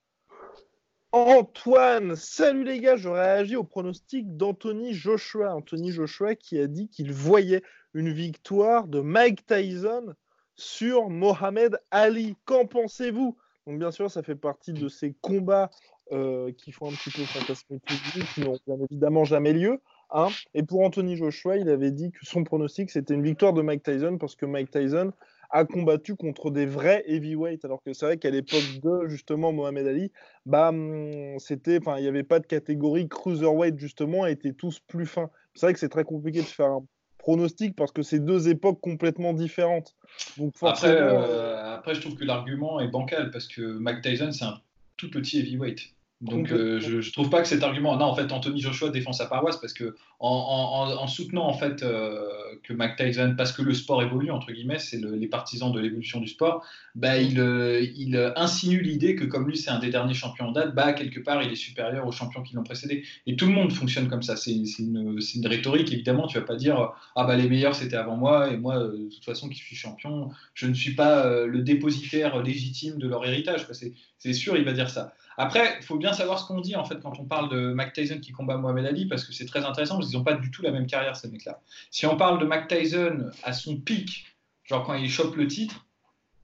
[1.18, 2.16] Antoine.
[2.16, 5.56] Salut les gars, je réagis au pronostic d'Anthony Joshua.
[5.56, 7.64] Anthony Joshua qui a dit qu'il voyait
[7.96, 10.14] une victoire de Mike Tyson
[10.56, 12.38] sur Mohamed Ali.
[12.46, 13.36] Qu'en pensez-vous?
[13.66, 15.72] Donc bien sûr, ça fait partie de ces combats
[16.12, 17.80] euh, qui font un petit peu fantasmer
[18.36, 18.60] qui n'ont
[18.90, 19.82] évidemment jamais lieu.
[20.12, 20.28] hein.
[20.54, 23.82] Et pour Anthony Joshua, il avait dit que son pronostic, c'était une victoire de Mike
[23.82, 25.14] Tyson, parce que Mike Tyson
[25.50, 29.88] a combattu contre des vrais heavyweights, alors que c'est vrai qu'à l'époque de justement Mohamed
[29.88, 30.12] Ali,
[30.46, 34.80] bah, hum, c'était, enfin, il n'y avait pas de catégorie cruiserweight justement, et étaient tous
[34.80, 35.30] plus fins.
[35.56, 36.86] C'est vrai que c'est très compliqué de faire un
[37.18, 39.96] pronostic parce que c'est deux époques complètement différentes.
[40.38, 44.32] Donc Après, forcément, euh, après, je trouve que l'argument est bancal parce que Mike Tyson,
[44.32, 44.62] c'est un
[44.96, 45.94] tout petit heavyweight.
[46.20, 47.96] Donc euh, je, je trouve pas que cet argument.
[47.96, 52.26] Non, en fait, Anthony Joshua défend sa paroisse parce que en, soutenant en fait euh,
[52.64, 56.20] que Mike Tyson, parce que le sport évolue entre guillemets, c'est les partisans de l'évolution
[56.20, 56.66] du sport,
[56.96, 60.52] bah, il, euh, il insinue l'idée que comme lui c'est un des derniers champions en
[60.54, 63.04] date, bah quelque part il est supérieur aux champions qui l'ont précédé.
[63.28, 64.36] Et tout le monde fonctionne comme ça.
[64.38, 66.26] C'est une, une, rhétorique évidemment.
[66.26, 69.24] Tu vas pas dire ah bah les meilleurs c'était avant moi et moi de toute
[69.24, 73.68] façon qui suis champion, je ne suis pas le dépositaire légitime de leur héritage.
[74.18, 75.14] C'est sûr il va dire ça.
[75.38, 77.94] Après, il faut bien savoir ce qu'on dit en fait quand on parle de Mac
[77.94, 80.50] Tyson qui combat Mohamed Ali parce que c'est très intéressant parce qu'ils n'ont pas du
[80.50, 81.62] tout la même carrière ces mecs-là.
[81.92, 84.26] Si on parle de Mac Tyson à son pic,
[84.64, 85.86] genre quand il chope le titre,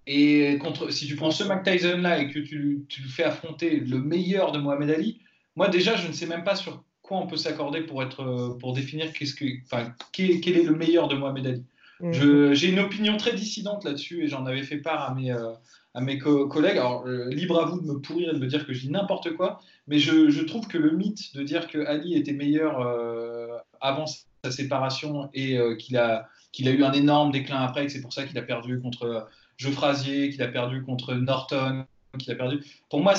[0.06, 3.24] et contre, si tu prends ce Mac Tyson là et que tu, tu le fais
[3.24, 5.22] affronter le meilleur de Mohamed Ali,
[5.56, 8.74] moi déjà je ne sais même pas sur quoi on peut s'accorder pour être pour
[8.74, 11.66] définir qu'est-ce que, enfin, quel, est le meilleur de Mohamed Ali.
[12.00, 12.54] Mmh.
[12.54, 15.54] J'ai une opinion très dissidente là-dessus et j'en avais fait part à mes, euh,
[15.94, 16.78] à mes collègues.
[16.78, 18.90] Alors, euh, libre à vous de me pourrir et de me dire que je dis
[18.90, 23.58] n'importe quoi, mais je, trouve que le mythe de dire que Ali était meilleur euh,
[23.80, 27.86] avant sa séparation et euh, qu'il a, qu'il a eu un énorme déclin après, et
[27.88, 29.28] que c'est pour ça qu'il a perdu contre
[29.58, 31.86] Geoffrasier, qu'il a perdu contre Norton,
[32.18, 32.64] qu'il a perdu.
[32.90, 33.14] Pour moi,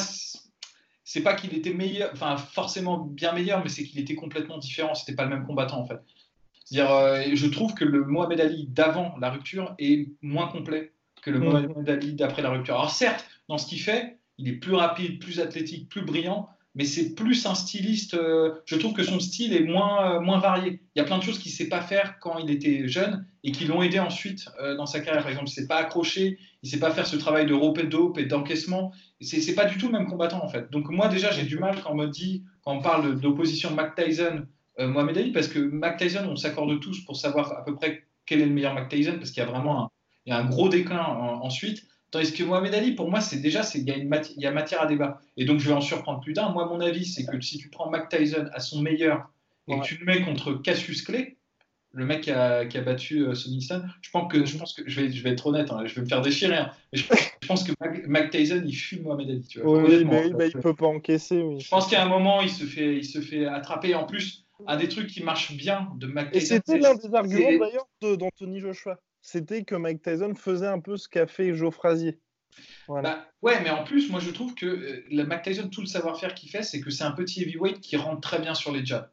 [1.04, 4.94] c'est pas qu'il était meilleur, enfin forcément bien meilleur, mais c'est qu'il était complètement différent.
[4.94, 6.00] C'était pas le même combattant en fait.
[6.70, 10.92] Je trouve que le Mohamed Ali d'avant la rupture est moins complet
[11.24, 12.74] que le Mohamed Ali d'après la rupture.
[12.74, 16.84] Alors certes, dans ce qu'il fait, il est plus rapide, plus athlétique, plus brillant, mais
[16.84, 18.14] c'est plus un styliste.
[18.14, 20.80] Euh, je trouve que son style est moins, euh, moins varié.
[20.94, 23.26] Il y a plein de choses qu'il ne sait pas faire quand il était jeune
[23.44, 25.22] et qui l'ont aidé ensuite euh, dans sa carrière.
[25.22, 27.54] Par exemple, il ne sait pas accrocher, il ne sait pas faire ce travail de
[27.54, 28.92] rope et dope et d'encaissement.
[29.20, 30.70] C'est, n'est pas du tout le même combattant en fait.
[30.72, 33.94] Donc moi déjà, j'ai du mal quand on me dit, quand on parle d'opposition Mac
[33.94, 34.46] Tyson,
[34.76, 38.40] Mohamed Ali, parce que Mac Tyson, on s'accorde tous pour savoir à peu près quel
[38.40, 39.88] est le meilleur Mac Tyson, parce qu'il y a vraiment un,
[40.26, 41.02] il y a un gros déclin
[41.42, 41.86] ensuite.
[42.10, 44.52] Tandis que Mohamed Ali, pour moi, c'est déjà, il y, a une il y a
[44.52, 45.20] matière à débat.
[45.36, 46.50] Et donc, je vais en surprendre plus d'un.
[46.50, 49.28] Moi, mon avis, c'est que si tu prends Mac Tyson à son meilleur
[49.66, 51.38] et que tu le mets contre Cassius Clay,
[51.90, 54.82] le mec qui a, qui a battu euh, Sonny je pense que, je, pense que
[54.86, 57.06] je, vais, je vais être honnête, hein, je vais me faire déchirer, hein, mais je,
[57.46, 57.72] pense que
[58.06, 59.46] Mac, Tyson, il fume Mohamed Ali.
[59.48, 61.42] Tu vois, oui, mais, bah, il peut pas encaisser.
[61.42, 61.60] Oui.
[61.60, 63.94] Je pense qu'à un moment, il se fait, il se fait attraper.
[63.94, 66.54] En plus, un des trucs qui marche bien de Mac Tyson.
[66.54, 70.98] Et c'était l'un des arguments d'ailleurs d'Anthony Joshua c'était que Mike Tyson faisait un peu
[70.98, 72.20] ce qu'a fait Joe Frazier.
[72.86, 76.34] Bah, ouais, mais en plus, moi je trouve que euh, Mike Tyson, tout le savoir-faire
[76.34, 79.10] qu'il fait, c'est que c'est un petit heavyweight qui rentre très bien sur les jabs.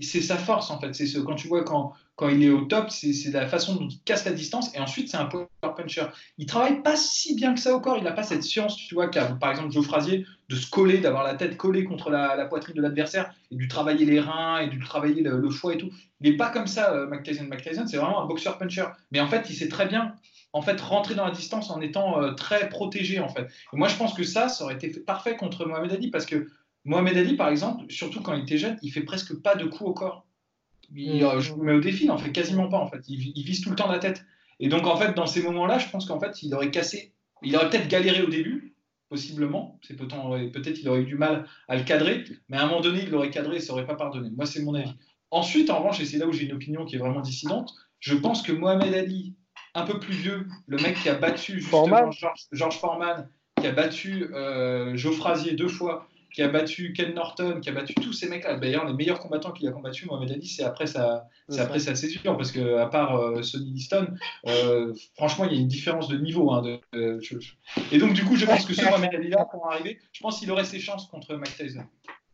[0.00, 0.94] C'est sa force en fait.
[0.94, 3.88] C'est ce, quand tu vois quand, quand il est au top, c'est la façon dont
[3.88, 6.06] il casse la distance et ensuite c'est un power puncher.
[6.38, 7.98] Il travaille pas si bien que ça au corps.
[7.98, 10.98] Il n'a pas cette science, tu vois, qu'a par exemple Joe Frazier de se coller,
[10.98, 14.68] d'avoir la tête collée contre la, poitrine de l'adversaire et de travailler les reins et
[14.68, 15.90] de travailler le, foie et tout.
[16.20, 17.48] Il n'est pas comme ça, euh, Tyson.
[17.62, 18.86] Tyson, c'est vraiment un boxeur puncher.
[19.10, 20.14] Mais en fait, il sait très bien
[20.52, 23.46] en fait rentrer dans la distance en étant euh, très protégé en fait.
[23.74, 26.48] Moi, je pense que ça, ça aurait été parfait contre Mohamed Ali parce que
[26.86, 29.90] Mohamed Ali, par exemple, surtout quand il était jeune, il fait presque pas de coups
[29.90, 30.24] au corps.
[30.94, 31.40] Il, mm.
[31.40, 33.02] je vous mets au défi, il en fait quasiment pas en fait.
[33.08, 34.24] Il, vise tout le temps la tête.
[34.60, 37.12] Et donc en fait, dans ces moments-là, je pense qu'en fait, il aurait cassé,
[37.42, 38.74] il aurait peut-être galéré au début,
[39.08, 39.78] possiblement.
[39.82, 43.02] C'est peut-être qu'il aurait eu du mal à le cadrer, mais à un moment donné,
[43.02, 44.30] il l'aurait cadré et ça aurait pas pardonné.
[44.30, 44.94] Moi, c'est mon avis.
[45.32, 48.14] Ensuite, en revanche, et c'est là où j'ai une opinion qui est vraiment dissidente, je
[48.14, 49.34] pense que Mohamed Ali,
[49.74, 52.10] un peu plus vieux, le mec qui a battu justement
[52.52, 53.28] George, Foreman,
[53.60, 57.72] qui a battu euh, Joe Frazier deux fois, qui a battu Ken Norton, qui a
[57.72, 58.58] battu tous ces mecs-là.
[58.58, 61.94] D'ailleurs, les meilleurs combattants qu'il a combattu, Mohamed Ali, c'est après sa, c'est après sa
[61.94, 64.08] césure, parce que à part euh, Sonny Liston,
[64.46, 66.52] euh, franchement, il y a une différence de niveau.
[66.52, 66.60] Hein,
[66.92, 67.20] de,
[67.90, 70.50] Et donc, du coup, je pense que ce Mohamed Ali-là, pour arriver, je pense qu'il
[70.50, 71.84] aurait ses chances contre Mike Tyson.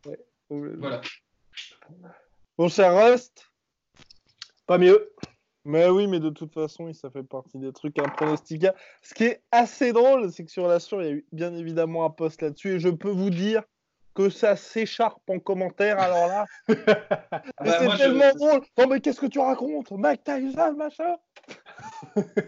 [0.05, 0.19] Ouais.
[0.49, 0.99] Voilà.
[2.57, 3.53] Bon, ça reste
[4.67, 5.13] pas mieux.
[5.63, 8.77] Mais oui, mais de toute façon, ça fait partie des trucs impronosticables.
[9.01, 11.55] Ce qui est assez drôle, c'est que sur la sur, il y a eu bien
[11.55, 13.63] évidemment un post là-dessus, et je peux vous dire
[14.13, 16.45] que ça s'écharpe en commentaire, alors là.
[17.57, 18.61] Ah bah, c'est tellement drôle.
[18.77, 19.91] Non, mais qu'est-ce que tu racontes?
[19.91, 21.15] Mike Tyson, machin?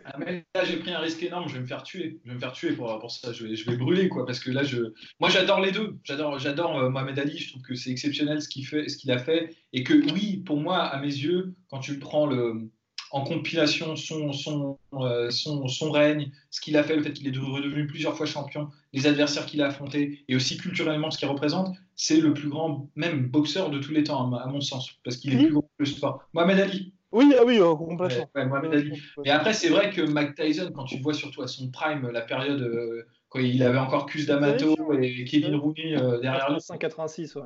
[0.06, 1.48] Ah, mais là, j'ai pris un risque énorme.
[1.48, 2.20] Je vais me faire tuer.
[2.24, 3.34] Je vais me faire tuer pour, pour ça.
[3.34, 4.26] Je vais, je vais brûler, quoi.
[4.26, 4.94] Parce que là, je.
[5.20, 5.98] Moi, j'adore les deux.
[6.04, 7.38] J'adore, j'adore euh, Mohamed Ali.
[7.38, 9.56] Je trouve que c'est exceptionnel ce qu'il fait, ce qu'il a fait.
[9.74, 12.70] Et que, oui, pour moi, à mes yeux, quand tu prends le
[13.12, 17.28] en compilation son, son, euh, son, son, règne, ce qu'il a fait, le fait qu'il
[17.28, 21.28] est redevenu plusieurs fois champion, les adversaires qu'il a affrontés, et aussi culturellement ce qu'il
[21.28, 25.18] représente, c'est le plus grand, même boxeur de tous les temps, à mon sens, parce
[25.18, 26.24] qu'il est plus grand que le sport.
[26.34, 26.94] Mohamed Ali.
[27.12, 28.30] Oui, ah oui, oh, complètement.
[28.36, 29.02] Mohamed Ali.
[29.24, 32.22] Mais après, c'est vrai que Mike Tyson, quand tu vois surtout à son prime, la
[32.22, 36.62] période euh, quand il avait encore Cus D'Amato et Kevin Rooney euh, derrière lui.
[36.62, 37.42] 186, ouais.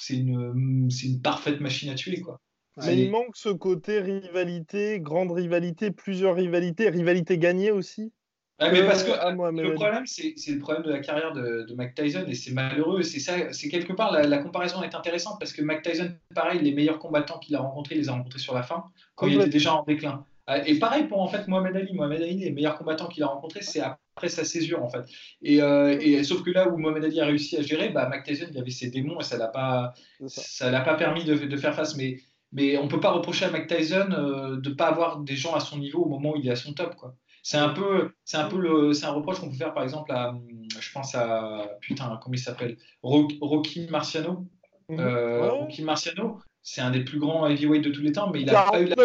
[0.00, 2.40] C'est une, une parfaite machine à tuer, quoi.
[2.84, 8.12] Mais il manque ce côté rivalité, grande rivalité, plusieurs rivalités, rivalité gagnée aussi.
[8.60, 12.24] Mais parce que le problème, c'est le problème de la carrière de, de Mike Tyson
[12.26, 13.02] et c'est malheureux.
[13.02, 16.72] C'est ça, c'est quelque part la, comparaison est intéressante parce que Mike Tyson, pareil, les
[16.72, 18.84] meilleurs combattants qu'il a rencontrés, il les a rencontrés sur la fin
[19.14, 20.24] quand il était déjà en déclin.
[20.48, 21.92] Euh, et pareil pour en fait Mohamed Ali.
[21.92, 25.04] Mohamed Ali, les meilleurs combattants qu'il a rencontrés, c'est après sa césure en fait.
[25.42, 28.24] Et, euh, et, sauf que là où Mohamed Ali a réussi à gérer, bah, Mike
[28.24, 29.94] Tyson, il avait ses démons et ça l'a pas,
[30.26, 31.96] ça l'a pas permis de, de, faire face.
[31.96, 32.18] Mais
[32.52, 35.60] mais on peut pas reprocher à Mike Tyson euh, de pas avoir des gens à
[35.60, 37.14] son niveau au moment où il est à son top quoi.
[37.48, 40.10] C'est un peu, c'est un peu le, c'est un reproche qu'on peut faire par exemple
[40.10, 40.34] à,
[40.80, 44.48] je pense à, putain, comment il s'appelle, Rocky Marciano.
[44.88, 44.98] Mhm.
[44.98, 48.50] Euh, Rocky Marciano, c'est un des plus grands heavyweights de tous les temps, mais il
[48.50, 48.96] a pas eu la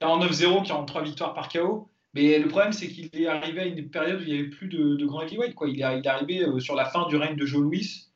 [0.00, 1.90] 49-0, 43 victoires par KO.
[2.14, 4.68] Mais le problème, c'est qu'il est arrivé à une période où il n'y avait plus
[4.68, 5.54] de, de grands heavyweights.
[5.54, 5.68] Quoi.
[5.68, 8.06] Il, est, il est arrivé euh, sur la fin du règne de Joe Louis.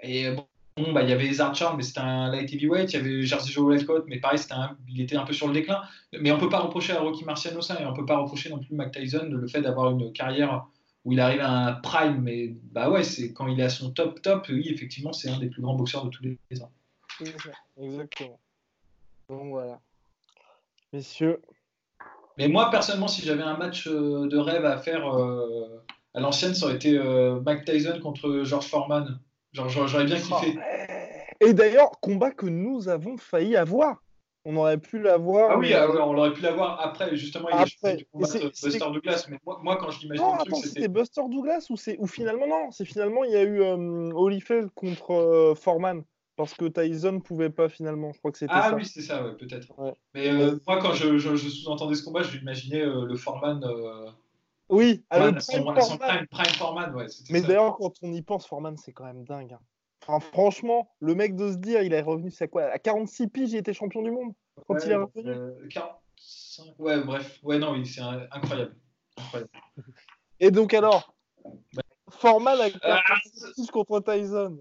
[0.00, 0.46] Et bon,
[0.76, 2.92] Bon, bah, il y avait Ezard Charles, mais c'était un light heavyweight.
[2.92, 5.52] Il y avait Jersey Joe Westcott, mais pareil, un, il était un peu sur le
[5.52, 5.82] déclin.
[6.18, 8.58] Mais on peut pas reprocher à Rocky Marciano ça, et on peut pas reprocher non
[8.58, 10.66] plus Mike Tyson le fait d'avoir une carrière
[11.04, 12.22] où il arrive à un prime.
[12.22, 15.38] Mais bah ouais, c'est quand il est à son top top, oui, effectivement, c'est un
[15.38, 16.72] des plus grands boxeurs de tous les temps.
[17.80, 18.40] Exactement.
[19.28, 19.80] Bon, voilà.
[20.92, 21.40] Messieurs.
[22.36, 26.54] Mais moi, personnellement, si j'avais un match euh, de rêve à faire euh, à l'ancienne,
[26.54, 29.20] ça aurait été euh, Tyson contre George Foreman.
[29.54, 30.58] Genre, j'aurais bien kiffé.
[31.40, 34.02] Et d'ailleurs, combat que nous avons failli avoir.
[34.46, 35.52] On aurait pu l'avoir.
[35.52, 37.16] Ah oui, ah on aurait pu l'avoir après.
[37.16, 37.96] Justement, il après.
[37.96, 39.26] du combat Buster Douglas.
[39.30, 42.46] Mais moi, moi quand je l'imagine, le truc, c'était Buster Douglas ou c'est ou finalement
[42.46, 46.02] non, c'est finalement il y a eu euh, Holyfield contre euh, Foreman
[46.36, 48.12] parce que Tyson pouvait pas finalement.
[48.12, 48.68] Je crois que c'était ah, ça.
[48.72, 49.68] Ah oui, c'est ça, ouais, peut-être.
[50.12, 53.64] Mais euh, moi, quand je, je, sous-entendais ce combat, je l'imaginais le Foreman.
[54.68, 56.26] Oui, à le prime, Foreman.
[56.30, 59.52] Prime, Foreman, ouais, Mais d'ailleurs, quand on y pense, Foreman, c'est quand même dingue.
[59.52, 59.60] Hein.
[60.06, 63.52] Enfin, franchement, le mec de se dire, il est revenu, c'est quoi À 46 piges,
[63.52, 64.32] il était champion du monde
[64.66, 65.30] quand il est revenu.
[65.30, 65.52] Euh,
[66.78, 67.38] ouais, bref.
[67.42, 68.76] Ouais, non, c'est incroyable.
[69.16, 69.50] incroyable.
[70.40, 71.14] Et donc, alors
[72.10, 74.58] Foreman à 46 piges contre Tyson.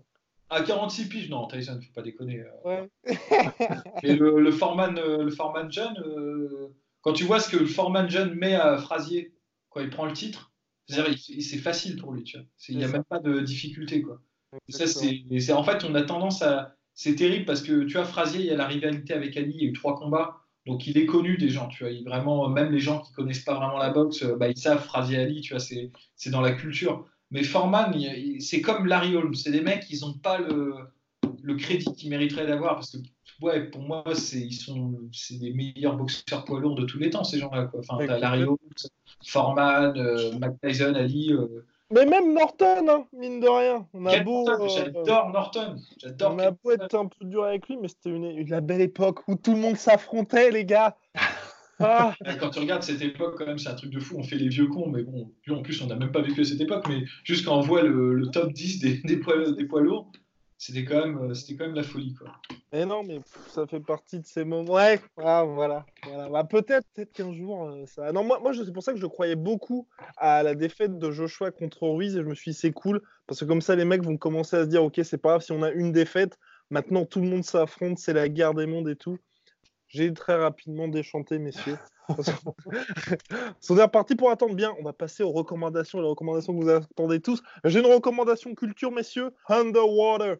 [0.50, 2.42] À 46 piges, non, Tyson, faut pas déconner.
[2.42, 2.50] Euh.
[2.64, 2.90] Ouais.
[4.04, 8.56] Et le, euh, le Foreman jeune, quand tu vois ce que le Foreman jeune met
[8.56, 9.34] à Frasier
[9.74, 10.52] quand il prend le titre,
[10.88, 12.46] c'est facile pour lui, tu vois.
[12.70, 14.22] Il n'y a même pas de difficulté, quoi.
[14.70, 16.76] Ça, c'est en fait, on a tendance à.
[16.96, 19.64] C'est terrible parce que tu vois, Frasier, il y a la rivalité avec Ali, il
[19.64, 20.38] y a eu trois combats.
[20.68, 21.92] Donc il est connu des gens, tu vois.
[21.92, 25.18] Il, vraiment, même les gens qui connaissent pas vraiment la boxe, bah, ils savent Frasier
[25.18, 27.06] Ali, tu vois, c'est dans la culture.
[27.32, 27.92] Mais Foreman,
[28.40, 30.76] c'est comme Larry Holmes, c'est des mecs, ils n'ont pas le,
[31.44, 32.98] le crédit qu'ils mériteraient d'avoir parce que
[33.42, 37.10] ouais, pour moi, c'est ils sont c'est des meilleurs boxeurs poids lourds de tous les
[37.10, 37.70] temps ces gens-là.
[37.78, 38.58] Enfin, Larry Holmes,
[39.26, 40.32] Foreman, euh,
[40.64, 41.34] Tyson, Ali.
[41.34, 43.86] Euh, mais même Norton, hein, mine de rien.
[43.94, 45.76] On a beau, euh, J'adore Norton.
[46.22, 48.82] On a beau être un peu dur avec lui, mais c'était une, une, la belle
[48.82, 50.96] époque où tout le monde s'affrontait, les gars.
[51.80, 52.14] Ah.
[52.40, 54.16] Quand tu regardes cette époque, quand même, c'est un truc de fou.
[54.18, 56.62] On fait les vieux cons, mais bon, en plus, on n'a même pas vécu cette
[56.62, 56.86] époque.
[56.88, 60.12] Mais juste quand on voit le, le top 10 des, des, poids, des poids lourds,
[60.66, 62.32] c'était quand même euh, c'était quand même la folie quoi.
[62.72, 64.74] Mais non mais ça fait partie de ces moments.
[64.74, 66.30] Ouais, ah, voilà, voilà.
[66.30, 68.12] Bah, peut-être peut-être qu'un jour euh.
[68.14, 71.52] Non moi, moi c'est pour ça que je croyais beaucoup à la défaite de Joshua
[71.52, 74.04] contre Ruiz et je me suis dit c'est cool parce que comme ça les mecs
[74.04, 76.38] vont commencer à se dire ok c'est pas grave si on a une défaite
[76.70, 79.18] maintenant tout le monde s'affronte c'est la guerre des mondes et tout.
[79.88, 81.78] J'ai très rapidement déchanté messieurs.
[82.10, 84.74] on est reparti pour attendre bien.
[84.80, 87.44] On va passer aux recommandations, les recommandations que vous attendez tous.
[87.64, 89.32] J'ai une recommandation culture, messieurs.
[89.48, 90.38] Underwater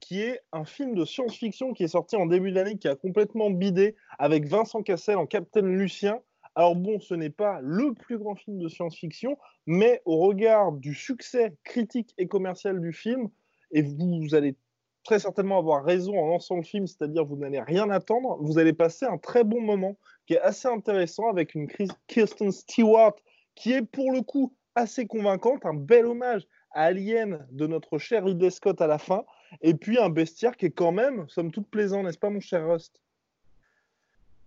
[0.00, 3.50] qui est un film de science-fiction qui est sorti en début d'année, qui a complètement
[3.50, 6.20] bidé, avec Vincent Cassel en Captain Lucien.
[6.56, 10.94] Alors bon, ce n'est pas le plus grand film de science-fiction, mais au regard du
[10.94, 13.28] succès critique et commercial du film,
[13.70, 14.56] et vous allez
[15.04, 18.72] très certainement avoir raison en lançant le film, c'est-à-dire vous n'allez rien attendre, vous allez
[18.72, 19.96] passer un très bon moment
[20.26, 21.68] qui est assez intéressant avec une
[22.06, 23.14] Kirsten Stewart
[23.54, 28.24] qui est pour le coup assez convaincante, un bel hommage à Alien de notre cher
[28.24, 29.24] Ridley Scott à la fin,
[29.62, 32.68] et puis un bestiaire qui est quand même, somme toute, plaisant, n'est-ce pas, mon cher
[32.68, 33.00] Rust?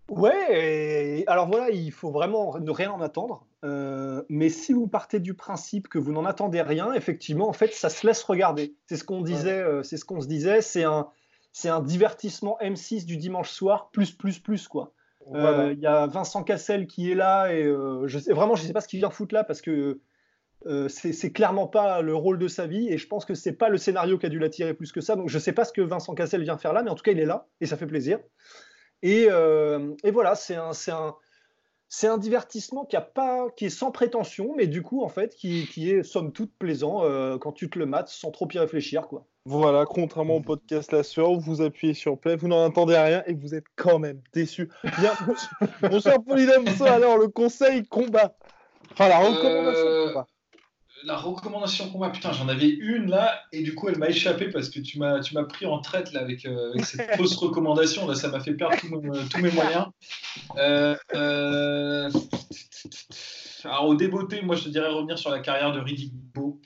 [0.10, 3.45] Ouais, alors voilà, il faut vraiment ne rien en attendre.
[3.64, 7.74] Euh, mais si vous partez du principe que vous n'en attendez rien, effectivement, en fait,
[7.74, 8.76] ça se laisse regarder.
[8.88, 10.62] C'est ce qu'on disait, euh, c'est ce qu'on se disait.
[10.62, 11.08] C'est un,
[11.54, 14.93] c'est un divertissement M6 du dimanche soir, plus, plus, plus, quoi.
[15.34, 18.68] Euh, il y a Vincent Cassel qui est là et je sais, vraiment, je ne
[18.68, 20.01] sais pas ce qu'il vient foutre là parce que
[20.66, 23.70] euh, c'est clairement pas le rôle de sa vie et je pense que c'est pas
[23.70, 25.16] le scénario qui a dû l'attirer plus que ça.
[25.16, 27.11] Donc je sais pas ce que Vincent Cassel vient faire là, mais en tout cas
[27.11, 28.20] il est là et ça fait plaisir.
[29.01, 31.16] Et, euh, voilà, c'est un, un,
[32.03, 35.68] un, divertissement qui, a pas, qui est sans prétention, mais du coup en fait qui,
[35.68, 39.07] qui est somme toute plaisant euh, quand tu te le mates sans trop y réfléchir
[39.07, 39.26] quoi.
[39.45, 43.24] Voilà, contrairement au podcast La Sueur où vous appuyez sur play, vous n'en entendez rien
[43.28, 44.70] et vous êtes quand même déçu.
[44.99, 45.11] Bien,
[45.91, 46.18] mon cher
[46.93, 48.38] alors le conseil combat.
[48.93, 50.24] Enfin, la recommandation euh,
[51.06, 54.70] La recommandation combat, putain, j'en avais une là, et du coup, elle m'a échappé parce
[54.70, 58.08] que tu m'as, tu m'as pris en traite là avec, euh, cette fausse recommandation.
[58.08, 58.76] Là, ça m'a fait perdre
[59.30, 59.88] tous mes moyens.
[63.66, 66.60] Alors, au débeauté, moi, je te dirais revenir sur la carrière de Riddick Bowe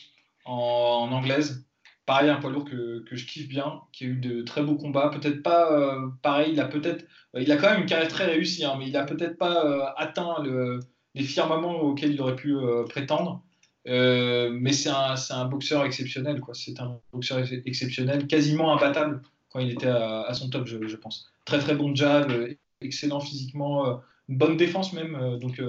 [0.46, 1.66] en, anglaise.
[2.06, 4.78] Pareil, un poids lourd que, que, je kiffe bien, qui a eu de très beaux
[4.78, 5.10] combats.
[5.10, 8.76] Peut-être pas, pareil, il a peut-être, il a quand même une carrière très réussie, hein,
[8.80, 10.80] mais il a peut-être pas atteint le
[11.18, 13.44] les firmaments auxquels il aurait pu euh, prétendre.
[13.88, 16.54] Euh, mais c'est un, boxeur exceptionnel, quoi.
[16.54, 21.32] C'est un boxeur exceptionnel, quasiment imbattable quand il était à, son top, je, pense.
[21.46, 25.40] Très très bon jab, euh, excellent physiquement, une bonne défense même.
[25.40, 25.62] donc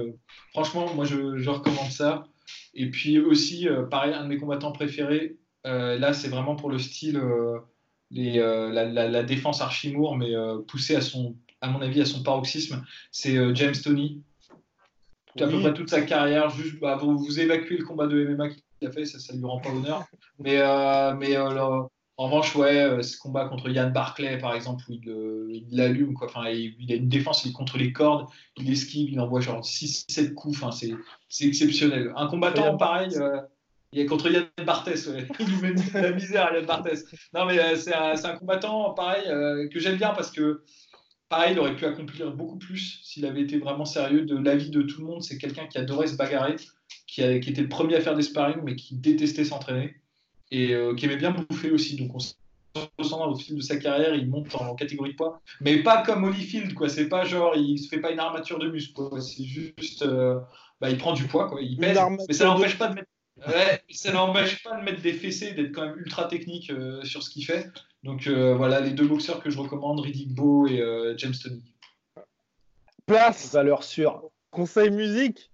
[0.50, 2.24] franchement, moi je, recommande ça.
[2.74, 7.22] Et puis aussi, pareil, un de mes combattants préférés, là c'est vraiment pour le style,
[8.10, 10.32] les, la, la, défense Archimour, mais
[10.66, 14.22] poussé à son, à mon avis, à son paroxysme, c'est James Tony
[15.42, 16.50] à peu près toute sa carrière.
[16.50, 19.46] Juste, bah, vous, vous, évacuez le combat de MMA qu'il a fait, ça ne lui
[19.46, 20.04] rend pas honneur.
[20.38, 21.82] Mais, euh, mais euh,
[22.16, 26.28] en revanche, ouais, euh, ce combat contre Yann Barclay, par exemple, où il, l'allume, quoi.
[26.28, 29.62] Enfin, il, a une défense, il est contre les cordes, il esquive, il envoie genre
[29.62, 30.62] 6-7 coups.
[30.62, 30.70] Enfin,
[31.28, 32.12] c'est exceptionnel.
[32.16, 33.10] Un combattant pareil.
[33.92, 35.08] il est contre Yann Barthès,
[35.40, 37.04] il lui met la misère à Yann Barthès.
[37.34, 39.24] Non, mais c'est un, un, combattant pareil
[39.70, 40.62] que j'aime bien parce que
[41.28, 44.22] pareil, il aurait pu accomplir beaucoup plus s'il avait été vraiment sérieux.
[44.22, 46.56] De l'avis de tout le monde, c'est quelqu'un qui adorait se bagarrer,
[47.06, 49.96] qui, était le premier à faire des sparring, mais qui détestait s'entraîner
[50.50, 51.96] et euh, qui aimait bien bouffer aussi.
[51.96, 52.18] Donc on
[52.98, 56.24] ressent au fil de sa carrière, il monte en catégorie de poids, mais pas comme
[56.24, 56.88] Holyfield, quoi.
[56.88, 60.38] C'est pas genre, il se fait pas une armature de muscle, C'est juste, euh,
[60.80, 61.60] bah, il prend du poids, quoi.
[61.60, 61.98] Il pèse,
[62.28, 63.08] mais ça n'empêche pas de mettre.
[63.90, 67.30] Ça n'empêche pas de mettre des fessées, d'être quand même ultra technique euh, sur ce
[67.30, 67.70] qu'il fait.
[68.02, 71.62] Donc euh, voilà les deux boxeurs que je recommande, Riddick et euh, James Tony.
[73.06, 74.22] Place Valeur sûre.
[74.50, 75.50] Conseil musique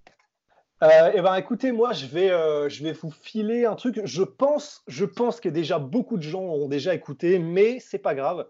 [0.83, 2.29] euh, eh ben, écoutez, moi, je vais,
[2.69, 4.03] je vais vous filer un truc.
[4.05, 8.15] Je pense, je pense que déjà beaucoup de gens ont déjà écouté, mais c'est pas
[8.15, 8.47] grave.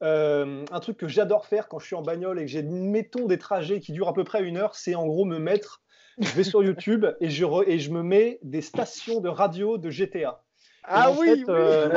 [0.00, 3.38] un truc que j'adore faire quand je suis en bagnole et que j'ai, mettons, des
[3.38, 5.81] trajets qui durent à peu près une heure, c'est en gros me mettre.
[6.18, 9.90] Je vais sur YouTube et je, et je me mets des stations de radio de
[9.90, 10.42] GTA.
[10.84, 11.88] Ah oui, euh,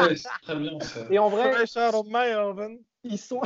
[0.43, 0.77] très bien
[1.09, 1.51] Et en vrai,
[3.03, 3.41] ils sont.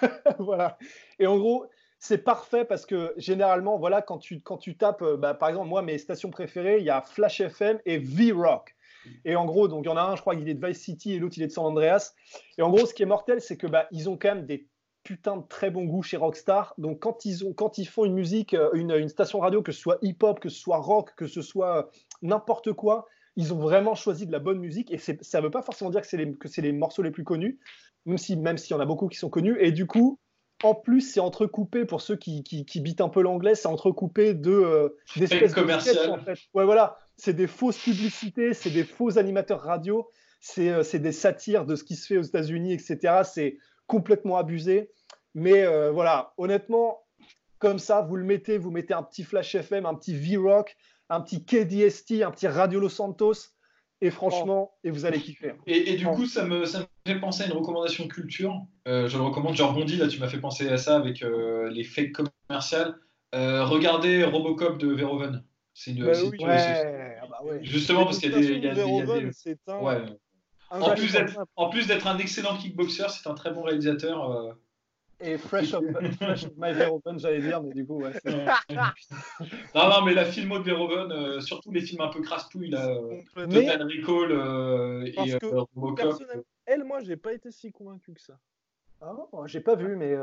[0.38, 0.78] voilà.
[1.18, 1.66] Et en gros,
[1.98, 5.68] c'est parfait parce que généralement, voilà, quand tu, quand tu tapes, euh, bah, par exemple,
[5.68, 8.74] moi, mes stations préférées, il y a Flash FM et V-Rock.
[9.24, 10.80] Et en gros, donc il y en a un, je crois qu'il est de Vice
[10.80, 12.14] City et l'autre il est de San Andreas.
[12.58, 14.66] Et en gros, ce qui est mortel, c'est que bah, ils ont quand même des
[15.04, 16.74] putains de très bons goûts chez Rockstar.
[16.78, 19.70] Donc quand ils ont, quand ils font une musique, euh, une, une station radio, que
[19.70, 21.90] ce soit hip-hop, que ce soit rock, que ce soit
[22.22, 25.62] n'importe quoi, ils ont vraiment choisi de la bonne musique et ça ne veut pas
[25.62, 27.58] forcément dire que c'est les, les, morceaux les plus connus,
[28.06, 29.56] même s'il même y en a beaucoup qui sont connus.
[29.60, 30.18] Et du coup,
[30.62, 34.52] en plus, c'est entrecoupé, pour ceux qui, qui, bitent un peu l'anglais, c'est entrecoupé de
[34.52, 36.38] euh, d'espèces de en fait.
[36.54, 40.08] Ouais, voilà, c'est des fausses publicités, c'est des faux animateurs radio,
[40.58, 43.22] euh, c'est des satires de ce qui se fait aux États-Unis, etc.
[43.24, 44.90] C'est complètement abusé.
[45.34, 47.04] Mais euh, voilà, honnêtement,
[47.58, 50.76] comme ça, vous le mettez, vous mettez un petit Flash FM, un petit V-Rock,
[51.10, 53.54] un petit KDST, un petit Radio Los Santos,
[54.00, 55.54] et franchement, et vous allez kiffer.
[55.66, 58.60] Et, du coup, ça me, ça fait penser à une recommandation culture.
[58.86, 61.70] Euh, je le recommande, je rebondis, là tu m'as fait penser à ça avec euh,
[61.70, 62.96] les fakes commerciales.
[63.34, 65.42] Euh, regardez Robocop de Verhoeven.
[65.72, 66.04] C'est une.
[66.04, 66.12] Bah
[67.30, 68.46] bah Justement parce qu'il y a des.
[68.58, 70.02] Y a des, Ouais.
[71.56, 74.56] En plus d'être un excellent kickboxer, c'est un très bon réalisateur.
[75.20, 75.84] Et Fresh of,
[76.56, 78.12] My Verhoeven, j'allais dire, mais du coup, ouais.
[79.74, 82.88] non, non, mais la filmo de Verhoeven, euh, surtout les films un peu crasse-touille, là,
[82.88, 86.22] euh, Total Recall euh, et Robocop.
[86.66, 88.38] Elle, moi, j'ai pas été si convaincu que ça.
[89.00, 89.14] Ah,
[89.46, 90.16] j'ai pas vu, mais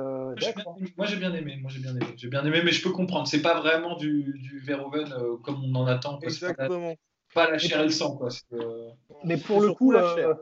[0.97, 1.57] moi j'ai bien aimé.
[1.61, 2.05] Moi j'ai bien aimé.
[2.17, 3.27] J'ai bien aimé, mais je peux comprendre.
[3.27, 6.19] C'est pas vraiment du, du Verhoeven comme on en attend.
[6.21, 6.95] Exactement.
[7.33, 8.29] Pas, la chair et le sang, quoi.
[9.23, 10.35] Mais pour le coup, la chair.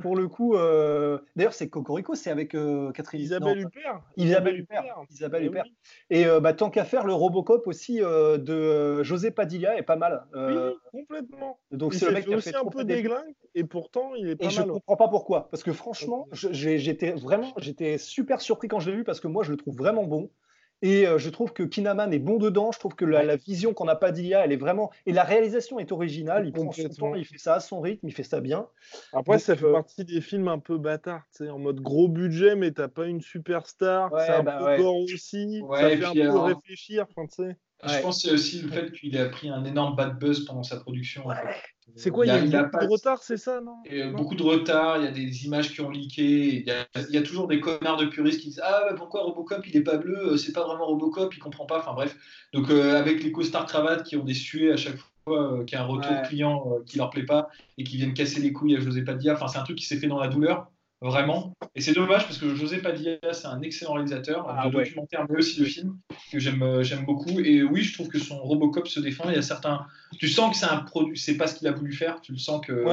[0.00, 4.00] Pour le coup, euh, d'ailleurs, c'est Cocorico, c'est avec euh, Catherine Isabelle Huppert.
[4.16, 4.84] Isabelle Huppert.
[5.10, 5.64] Isabelle Huppert.
[6.10, 10.24] Et euh, bah, tant qu'à faire, le Robocop aussi de José Padilla est pas mal.
[10.34, 11.58] oui, complètement.
[11.70, 14.46] Donc c'est le mec qui a fait un peu déglingue et pourtant il est pas
[14.46, 18.90] et Je comprends pas pourquoi, parce que franchement, j'étais vraiment, j'étais super surpris quand je
[18.90, 20.30] l'ai vu parce que moi je le trouve vraiment bon.
[20.82, 22.72] Et euh, je trouve que Kinaman est bon dedans.
[22.72, 24.90] Je trouve que la, vision qu'on n'a pas d'IA, elle est vraiment.
[25.06, 26.46] Et la réalisation est originale.
[26.46, 28.66] Il prend son temps, il fait ça à son rythme, il fait ça bien.
[29.12, 32.08] Après, ça fait euh, partie des films un peu bâtards, tu sais, en mode gros
[32.08, 34.10] budget, mais t'as pas une superstar.
[34.18, 35.62] c'est un bah peu gore aussi.
[35.70, 37.56] ça fait un peu réfléchir, tu sais.
[37.84, 40.62] Je pense que c'est aussi le fait qu'il a pris un énorme bad buzz pendant
[40.62, 41.24] sa production.
[41.96, 43.76] C'est quoi Il y a, beaucoup de retard, c'est ça non,
[44.12, 47.48] Beaucoup de retard, il y a des images qui ont leaké, il y a, toujours
[47.48, 50.64] des connards de puristes qui disent Ah, pourquoi Robocop il est pas bleu C'est pas
[50.64, 51.78] vraiment Robocop, il comprend pas.
[51.78, 52.16] Enfin bref.
[52.52, 55.86] Donc avec les costards cravates qui ont des suées à chaque fois, qui a un
[55.86, 59.34] retour client qui leur plaît pas et qui viennent casser les couilles à José Padilla.
[59.34, 60.70] Enfin, c'est un truc qui s'est fait dans la douleur
[61.02, 61.54] vraiment.
[61.74, 65.38] Et c'est dommage parce que José Padilla, c'est un excellent réalisateur ah de documentaire, mais
[65.38, 65.98] aussi de films
[66.30, 67.40] que j'aime euh, j'aime beaucoup.
[67.40, 69.28] Et oui, je trouve que son Robocop se défend.
[69.28, 69.86] Il y a certains,
[70.18, 72.20] tu sens que c'est un produit, c'est pas ce qu'il a voulu faire.
[72.20, 72.84] Tu le sens que.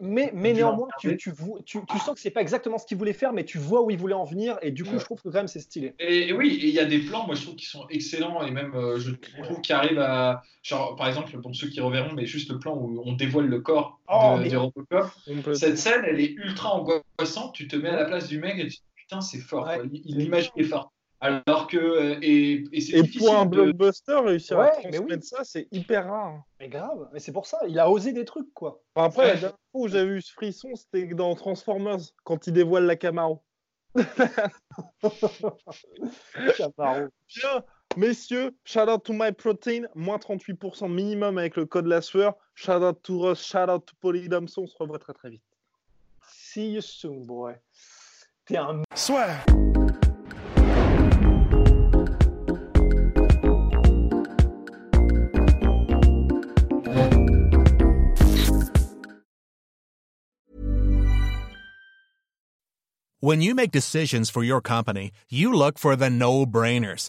[0.00, 1.32] mais, mais, néanmoins, tu, tu,
[1.64, 3.90] tu, tu, sens que c'est pas exactement ce qu'il voulait faire, mais tu vois où
[3.90, 4.58] il voulait en venir.
[4.62, 5.94] Et du coup, je trouve que quand même c'est stylé.
[5.98, 8.74] Et, oui, il y a des plans, moi je trouve qu'ils sont excellents et même
[8.74, 9.12] euh, je
[9.42, 12.74] trouve qu'ils arrivent à, genre par exemple pour ceux qui reverront, mais juste le plan
[12.76, 15.06] où on dévoile le corps oh, de, Robocop.
[15.54, 18.68] Cette scène, elle est ultra angoissante tu te mets à la place du mec et
[18.68, 19.70] tu te dis putain, c'est fort.
[20.04, 20.90] L'image est forte.
[21.20, 21.78] Alors que.
[21.78, 26.42] Euh, et, et, pour un blockbuster, réussir à transmettre ça, c'est hyper rare.
[26.60, 28.82] Mais grave, mais c'est pour ça, il a osé des trucs, quoi.
[28.94, 32.84] après, la dernière fois où j'avais eu ce frisson, c'était dans Transformers, quand il dévoile
[32.84, 33.42] la Camaro.
[36.58, 37.08] Camaro.
[37.36, 37.64] Bien,
[37.96, 42.34] messieurs, shout out to my protein, moins 38% minimum avec le code la sueur.
[42.54, 45.42] Shout out to Ross, shout out to Polydomson, on se revoit très très vite.
[46.28, 47.54] See you soon, boy.
[48.46, 48.82] T'es un.
[48.94, 49.44] Swear.
[63.20, 67.08] When you make decisions for your company, you look for the no-brainers.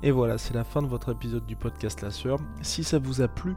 [0.00, 2.38] Et voilà, c'est la fin de votre épisode du podcast La Sœur.
[2.62, 3.56] Si ça vous a plu,